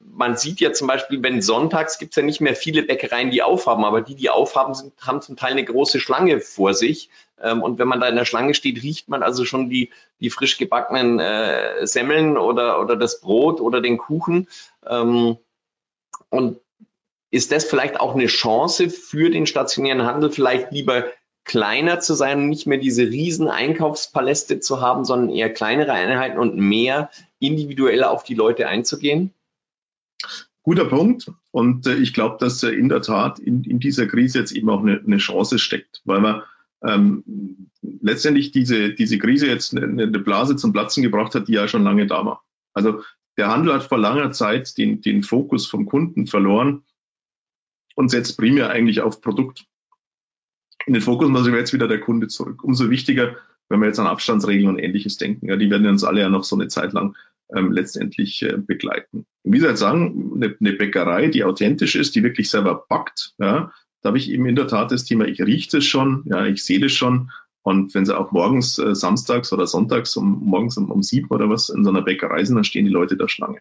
man 0.00 0.36
sieht 0.36 0.60
ja 0.60 0.72
zum 0.72 0.86
Beispiel, 0.86 1.22
wenn 1.22 1.42
sonntags 1.42 1.98
gibt 1.98 2.12
es 2.12 2.16
ja 2.16 2.22
nicht 2.22 2.40
mehr 2.40 2.56
viele 2.56 2.82
Bäckereien, 2.82 3.30
die 3.30 3.42
aufhaben, 3.42 3.84
aber 3.84 4.00
die, 4.00 4.14
die 4.14 4.30
aufhaben, 4.30 4.74
sind, 4.74 4.94
haben 5.02 5.20
zum 5.20 5.36
Teil 5.36 5.52
eine 5.52 5.64
große 5.64 6.00
Schlange 6.00 6.40
vor 6.40 6.72
sich. 6.72 7.10
Ähm, 7.42 7.62
und 7.62 7.78
wenn 7.78 7.88
man 7.88 8.00
da 8.00 8.08
in 8.08 8.16
der 8.16 8.24
Schlange 8.24 8.54
steht, 8.54 8.82
riecht 8.82 9.10
man 9.10 9.22
also 9.22 9.44
schon 9.44 9.68
die, 9.68 9.90
die 10.20 10.30
frisch 10.30 10.56
gebackenen 10.56 11.20
äh, 11.20 11.86
Semmeln 11.86 12.38
oder, 12.38 12.80
oder 12.80 12.96
das 12.96 13.20
Brot 13.20 13.60
oder 13.60 13.82
den 13.82 13.98
Kuchen. 13.98 14.48
Ähm, 14.86 15.36
und 16.30 16.58
ist 17.30 17.52
das 17.52 17.64
vielleicht 17.64 18.00
auch 18.00 18.14
eine 18.14 18.28
Chance 18.28 18.88
für 18.88 19.28
den 19.28 19.46
stationären 19.46 20.04
Handel, 20.04 20.30
vielleicht 20.30 20.72
lieber 20.72 21.04
kleiner 21.46 22.00
zu 22.00 22.14
sein 22.14 22.40
und 22.40 22.48
nicht 22.48 22.66
mehr 22.66 22.78
diese 22.78 23.04
riesen 23.04 23.48
Einkaufspaläste 23.48 24.60
zu 24.60 24.80
haben, 24.80 25.04
sondern 25.04 25.30
eher 25.30 25.52
kleinere 25.52 25.92
Einheiten 25.92 26.38
und 26.38 26.56
mehr 26.56 27.10
individuell 27.38 28.04
auf 28.04 28.24
die 28.24 28.34
Leute 28.34 28.68
einzugehen? 28.68 29.32
Guter 30.62 30.84
Punkt. 30.84 31.30
Und 31.52 31.86
äh, 31.86 31.94
ich 31.94 32.12
glaube, 32.12 32.36
dass 32.40 32.62
äh, 32.62 32.70
in 32.70 32.88
der 32.88 33.00
Tat 33.00 33.38
in, 33.38 33.62
in, 33.62 33.78
dieser 33.78 34.06
Krise 34.06 34.40
jetzt 34.40 34.52
eben 34.52 34.68
auch 34.68 34.80
eine, 34.80 35.00
eine 35.00 35.18
Chance 35.18 35.58
steckt, 35.58 36.02
weil 36.04 36.20
man 36.20 36.42
ähm, 36.82 37.70
letztendlich 37.80 38.50
diese, 38.50 38.92
diese 38.92 39.18
Krise 39.18 39.46
jetzt 39.46 39.74
eine, 39.76 39.86
eine 39.86 40.18
Blase 40.18 40.56
zum 40.56 40.72
Platzen 40.72 41.04
gebracht 41.04 41.34
hat, 41.36 41.46
die 41.46 41.52
ja 41.52 41.68
schon 41.68 41.84
lange 41.84 42.06
da 42.06 42.26
war. 42.26 42.44
Also 42.74 43.02
der 43.36 43.48
Handel 43.48 43.74
hat 43.74 43.84
vor 43.84 43.98
langer 43.98 44.32
Zeit 44.32 44.76
den, 44.76 45.00
den 45.00 45.22
Fokus 45.22 45.66
vom 45.66 45.86
Kunden 45.86 46.26
verloren 46.26 46.82
und 47.94 48.10
setzt 48.10 48.36
primär 48.36 48.70
eigentlich 48.70 49.00
auf 49.00 49.20
Produkt. 49.20 49.66
In 50.86 50.94
den 50.94 51.02
Fokus 51.02 51.28
muss 51.28 51.46
jetzt 51.46 51.72
wieder 51.72 51.88
der 51.88 52.00
Kunde 52.00 52.28
zurück. 52.28 52.62
Umso 52.62 52.90
wichtiger, 52.90 53.36
wenn 53.68 53.80
wir 53.80 53.88
jetzt 53.88 53.98
an 53.98 54.06
Abstandsregeln 54.06 54.68
und 54.68 54.78
ähnliches 54.78 55.16
denken. 55.16 55.48
Ja, 55.48 55.56
die 55.56 55.70
werden 55.70 55.86
uns 55.86 56.04
alle 56.04 56.20
ja 56.20 56.28
noch 56.28 56.44
so 56.44 56.56
eine 56.56 56.68
Zeit 56.68 56.92
lang 56.92 57.16
ähm, 57.54 57.72
letztendlich 57.72 58.42
äh, 58.42 58.56
begleiten. 58.56 59.26
wie 59.44 59.60
soll 59.60 59.72
ich 59.72 59.78
sagen, 59.78 60.32
eine, 60.34 60.56
eine, 60.60 60.72
Bäckerei, 60.72 61.28
die 61.28 61.44
authentisch 61.44 61.94
ist, 61.96 62.14
die 62.14 62.22
wirklich 62.22 62.50
selber 62.50 62.86
backt, 62.88 63.34
ja, 63.38 63.72
da 64.02 64.08
habe 64.08 64.18
ich 64.18 64.30
eben 64.30 64.46
in 64.46 64.56
der 64.56 64.68
Tat 64.68 64.92
das 64.92 65.04
Thema, 65.04 65.26
ich 65.26 65.40
rieche 65.40 65.70
das 65.78 65.84
schon, 65.84 66.22
ja, 66.26 66.46
ich 66.46 66.64
sehe 66.64 66.80
das 66.80 66.92
schon. 66.92 67.30
Und 67.62 67.94
wenn 67.94 68.04
sie 68.04 68.16
auch 68.16 68.30
morgens, 68.30 68.78
äh, 68.78 68.94
samstags 68.94 69.52
oder 69.52 69.66
sonntags 69.66 70.16
um 70.16 70.44
morgens 70.44 70.76
um, 70.76 70.90
um 70.90 71.02
sieben 71.02 71.28
oder 71.30 71.50
was 71.50 71.68
in 71.68 71.82
so 71.82 71.90
einer 71.90 72.02
Bäckerei 72.02 72.44
sind, 72.44 72.54
dann 72.54 72.64
stehen 72.64 72.84
die 72.84 72.92
Leute 72.92 73.16
da 73.16 73.28
Schlange. 73.28 73.58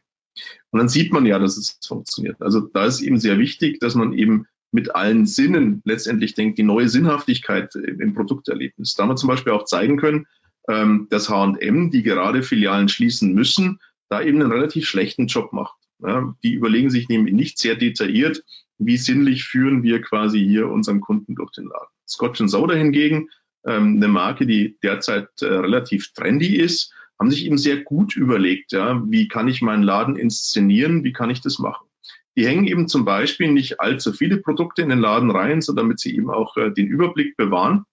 Und 0.70 0.80
dann 0.80 0.90
sieht 0.90 1.12
man 1.12 1.26
ja, 1.26 1.40
dass 1.40 1.58
es 1.58 1.80
funktioniert. 1.86 2.42
Also 2.42 2.60
da 2.60 2.86
ist 2.86 3.02
eben 3.02 3.18
sehr 3.18 3.40
wichtig, 3.40 3.80
dass 3.80 3.96
man 3.96 4.14
eben 4.14 4.48
mit 4.76 4.94
allen 4.94 5.26
Sinnen 5.26 5.82
letztendlich 5.86 6.36
denkt, 6.36 6.60
die 6.60 6.64
neue 6.64 6.90
Sinnhaftigkeit 6.90 7.74
im 7.76 8.14
Produkterlebnis. 8.14 8.94
Da 8.94 9.04
haben 9.04 9.10
wir 9.10 9.16
zum 9.16 9.30
Beispiel 9.30 9.54
auch 9.54 9.66
zeigen 9.66 9.98
können, 9.98 10.28
ähm, 10.70 11.08
dass 11.10 11.30
H&M, 11.30 11.90
die 11.90 12.04
gerade 12.04 12.44
Filialen 12.44 12.90
schließen 12.90 13.34
müssen, 13.34 13.80
da 14.10 14.22
eben 14.22 14.42
einen 14.42 14.52
relativ 14.52 14.86
schlechten 14.86 15.28
Job 15.28 15.52
macht. 15.52 15.76
Die 16.44 16.54
überlegen 16.54 16.90
sich 16.90 17.08
nämlich 17.08 17.34
nicht 17.34 17.58
sehr 17.58 17.76
detailliert, 17.76 18.44
wie 18.78 18.98
sinnlich 18.98 19.46
führen 19.46 19.82
wir 19.82 20.02
quasi 20.02 20.40
hier 20.40 20.70
unseren 20.70 21.00
Kunden 21.00 21.36
durch 21.36 21.52
den 21.52 21.66
Laden. 21.66 21.88
Scotch 22.08 22.42
Soda 22.46 22.76
hingegen, 22.76 23.30
ähm, 23.66 23.96
eine 23.96 24.10
Marke, 24.10 24.46
die 24.46 24.78
derzeit 24.84 25.30
äh, 25.42 25.46
relativ 25.46 26.12
trendy 26.14 26.58
ist, 26.58 26.94
haben 27.18 27.32
sich 27.32 27.46
eben 27.46 27.58
sehr 27.58 27.82
gut 27.82 28.16
überlegt, 28.16 28.74
ja, 28.74 29.02
wie 29.08 29.28
kann 29.28 29.48
ich 29.48 29.62
meinen 29.62 29.84
Laden 29.84 30.18
inszenieren, 30.18 31.04
wie 31.04 31.14
kann 31.14 31.30
ich 31.30 31.42
das 31.42 31.60
machen. 31.60 31.88
Die 32.38 32.46
hängen 32.46 32.66
eben 32.66 32.88
zum 32.88 33.06
Beispiel 33.06 33.52
nicht 33.52 33.80
allzu 33.80 34.12
viele 34.12 34.38
Produkte 34.38 34.82
in 34.82 34.90
den 34.90 35.00
Laden 35.00 35.32
rein, 35.32 35.62
so 35.62 35.74
damit 35.74 36.00
sie 36.00 36.16
eben 36.16 36.30
auch 36.30 36.58
äh, 36.58 36.72
den 36.72 36.88
Überblick 36.88 37.38
bewahren. 37.38 37.86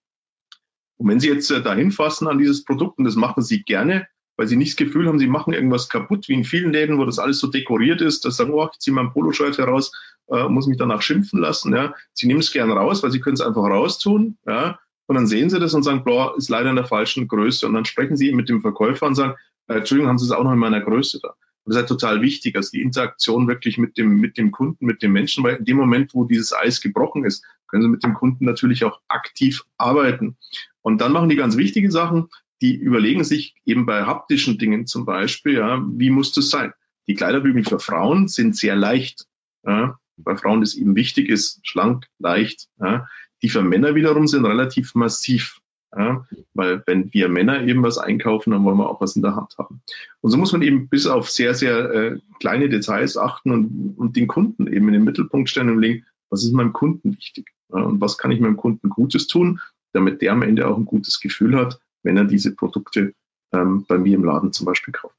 Und 0.97 1.09
wenn 1.09 1.19
Sie 1.19 1.29
jetzt 1.29 1.49
äh, 1.51 1.61
dahin 1.61 1.91
fassen 1.91 2.27
an 2.27 2.37
dieses 2.37 2.63
Produkt, 2.63 2.97
und 2.97 3.05
das 3.05 3.15
machen 3.15 3.43
Sie 3.43 3.63
gerne, 3.63 4.07
weil 4.37 4.47
Sie 4.47 4.55
nicht 4.55 4.79
das 4.79 4.85
Gefühl 4.85 5.07
haben, 5.07 5.19
Sie 5.19 5.27
machen 5.27 5.53
irgendwas 5.53 5.89
kaputt, 5.89 6.27
wie 6.27 6.33
in 6.33 6.43
vielen 6.43 6.71
Läden, 6.71 6.97
wo 6.97 7.05
das 7.05 7.19
alles 7.19 7.39
so 7.39 7.47
dekoriert 7.47 8.01
ist, 8.01 8.25
dass 8.25 8.37
sagen, 8.37 8.53
oh, 8.53 8.69
ich 8.71 8.79
ziehe 8.79 8.93
mein 8.93 9.11
Poloshirt 9.11 9.57
heraus, 9.57 9.91
äh, 10.27 10.47
muss 10.47 10.67
mich 10.67 10.77
danach 10.77 11.01
schimpfen 11.01 11.39
lassen. 11.39 11.73
Ja. 11.73 11.93
Sie 12.13 12.27
nehmen 12.27 12.39
es 12.39 12.51
gern 12.51 12.71
raus, 12.71 13.03
weil 13.03 13.11
Sie 13.11 13.19
können 13.19 13.35
es 13.35 13.41
einfach 13.41 13.63
raustun. 13.63 14.37
Ja. 14.45 14.79
Und 15.07 15.15
dann 15.15 15.27
sehen 15.27 15.49
Sie 15.49 15.59
das 15.59 15.73
und 15.73 15.83
sagen, 15.83 16.03
boah, 16.03 16.35
ist 16.37 16.49
leider 16.49 16.69
in 16.69 16.75
der 16.75 16.85
falschen 16.85 17.27
Größe. 17.27 17.67
Und 17.67 17.73
dann 17.73 17.85
sprechen 17.85 18.15
Sie 18.15 18.31
mit 18.31 18.49
dem 18.49 18.61
Verkäufer 18.61 19.05
und 19.05 19.15
sagen, 19.15 19.35
äh, 19.67 19.75
Entschuldigung, 19.75 20.09
haben 20.09 20.17
Sie 20.17 20.25
es 20.25 20.31
auch 20.31 20.43
noch 20.43 20.53
in 20.53 20.59
meiner 20.59 20.81
Größe 20.81 21.19
da? 21.21 21.35
Das 21.65 21.75
ist 21.75 21.77
halt 21.77 21.87
total 21.89 22.21
wichtig, 22.21 22.55
also 22.55 22.71
die 22.71 22.81
Interaktion 22.81 23.47
wirklich 23.47 23.77
mit 23.77 23.97
dem, 23.97 24.17
mit 24.19 24.37
dem 24.37 24.51
Kunden, 24.51 24.85
mit 24.85 25.01
dem 25.01 25.13
Menschen, 25.13 25.43
weil 25.43 25.55
in 25.55 25.65
dem 25.65 25.77
Moment, 25.77 26.13
wo 26.13 26.25
dieses 26.25 26.53
Eis 26.53 26.81
gebrochen 26.81 27.23
ist, 27.23 27.45
können 27.67 27.83
sie 27.83 27.89
mit 27.89 28.03
dem 28.03 28.13
Kunden 28.13 28.45
natürlich 28.45 28.83
auch 28.83 28.99
aktiv 29.07 29.63
arbeiten. 29.77 30.37
Und 30.81 30.99
dann 30.99 31.13
machen 31.13 31.29
die 31.29 31.35
ganz 31.35 31.57
wichtige 31.57 31.89
Sachen, 31.89 32.27
die 32.61 32.75
überlegen 32.75 33.23
sich 33.23 33.55
eben 33.65 33.85
bei 33.85 34.03
haptischen 34.03 34.57
Dingen 34.57 34.87
zum 34.87 35.05
Beispiel, 35.05 35.55
ja, 35.55 35.83
wie 35.85 36.09
muss 36.09 36.33
das 36.33 36.49
sein? 36.49 36.73
Die 37.07 37.15
Kleiderbügel 37.15 37.63
für 37.65 37.79
Frauen 37.79 38.27
sind 38.27 38.55
sehr 38.55 38.75
leicht. 38.75 39.25
Ja, 39.65 39.97
bei 40.17 40.35
Frauen 40.37 40.61
ist 40.61 40.75
eben 40.75 40.95
wichtig, 40.95 41.29
ist 41.29 41.59
schlank, 41.63 42.07
leicht. 42.19 42.67
Ja. 42.79 43.07
Die 43.41 43.49
für 43.49 43.61
Männer 43.61 43.95
wiederum 43.95 44.27
sind 44.27 44.45
relativ 44.45 44.95
massiv. 44.95 45.59
Ja, 45.95 46.25
weil 46.55 46.81
wenn 46.87 47.13
wir 47.13 47.29
Männer 47.29 47.61
eben 47.61 47.83
was 47.83 47.99
einkaufen, 47.99 48.51
dann 48.51 48.63
wollen 48.63 48.77
wir 48.77 48.89
auch 48.89 48.99
was 48.99 49.15
in 49.15 49.21
der 49.21 49.35
Hand 49.35 49.55
haben. 49.59 49.81
Und 50.21 50.31
so 50.31 50.37
muss 50.37 50.51
man 50.51 50.63
eben 50.63 50.89
bis 50.89 51.05
auf 51.05 51.29
sehr, 51.29 51.53
sehr 51.53 51.91
äh, 51.91 52.19
kleine 52.39 52.67
Details 52.67 53.15
achten 53.15 53.51
und, 53.51 53.95
und 53.97 54.15
den 54.15 54.27
Kunden 54.27 54.65
eben 54.65 54.87
in 54.87 54.93
den 54.93 55.03
Mittelpunkt 55.03 55.49
stellen 55.49 55.69
und 55.69 55.79
legen, 55.79 56.05
was 56.29 56.43
ist 56.43 56.53
meinem 56.53 56.73
Kunden 56.73 57.15
wichtig? 57.15 57.51
Ja, 57.69 57.81
und 57.81 58.01
was 58.01 58.17
kann 58.17 58.31
ich 58.31 58.39
meinem 58.39 58.57
Kunden 58.57 58.89
Gutes 58.89 59.27
tun, 59.27 59.59
damit 59.93 60.21
der 60.23 60.31
am 60.31 60.41
Ende 60.41 60.67
auch 60.67 60.77
ein 60.77 60.85
gutes 60.85 61.19
Gefühl 61.19 61.55
hat, 61.55 61.79
wenn 62.01 62.17
er 62.17 62.25
diese 62.25 62.55
Produkte 62.55 63.13
ähm, 63.51 63.85
bei 63.87 63.99
mir 63.99 64.15
im 64.15 64.23
Laden 64.23 64.51
zum 64.51 64.65
Beispiel 64.65 64.93
kauft. 64.93 65.15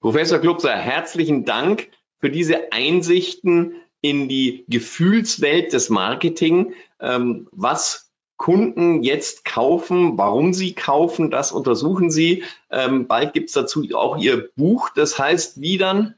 Professor 0.00 0.38
Klubser, 0.38 0.76
herzlichen 0.76 1.44
Dank 1.44 1.88
für 2.20 2.30
diese 2.30 2.72
Einsichten 2.72 3.74
in 4.00 4.28
die 4.28 4.64
Gefühlswelt 4.68 5.72
des 5.72 5.90
Marketing. 5.90 6.74
Ähm, 7.00 7.48
was 7.52 8.03
Kunden 8.36 9.02
jetzt 9.02 9.44
kaufen, 9.44 10.18
warum 10.18 10.52
sie 10.52 10.74
kaufen, 10.74 11.30
das 11.30 11.52
untersuchen 11.52 12.10
sie. 12.10 12.42
Ähm, 12.70 13.06
bald 13.06 13.32
gibt 13.32 13.48
es 13.48 13.54
dazu 13.54 13.86
auch 13.94 14.18
ihr 14.18 14.50
Buch. 14.56 14.90
Das 14.94 15.18
heißt, 15.18 15.60
wie 15.60 15.78
dann? 15.78 16.14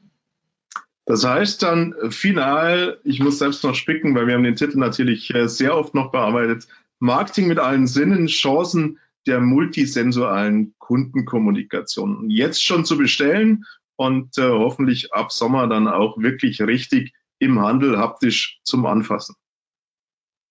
Das 1.05 1.23
heißt 1.23 1.63
dann 1.63 1.95
final, 2.09 2.99
ich 3.03 3.19
muss 3.19 3.39
selbst 3.39 3.63
noch 3.63 3.75
spicken, 3.75 4.13
weil 4.15 4.27
wir 4.27 4.33
haben 4.33 4.43
den 4.43 4.55
Titel 4.55 4.77
natürlich 4.77 5.33
äh, 5.33 5.47
sehr 5.47 5.77
oft 5.77 5.95
noch 5.95 6.11
bearbeitet. 6.11 6.67
Marketing 6.99 7.47
mit 7.47 7.59
allen 7.59 7.87
Sinnen, 7.87 8.27
Chancen 8.27 8.99
der 9.25 9.39
multisensualen 9.39 10.73
Kundenkommunikation. 10.79 12.17
Und 12.17 12.29
jetzt 12.29 12.63
schon 12.63 12.83
zu 12.83 12.97
bestellen 12.97 13.65
und 13.95 14.37
äh, 14.37 14.49
hoffentlich 14.49 15.13
ab 15.13 15.31
Sommer 15.31 15.67
dann 15.67 15.87
auch 15.87 16.17
wirklich 16.17 16.61
richtig 16.61 17.13
im 17.39 17.61
Handel 17.61 17.97
haptisch 17.97 18.59
zum 18.63 18.85
Anfassen. 18.85 19.35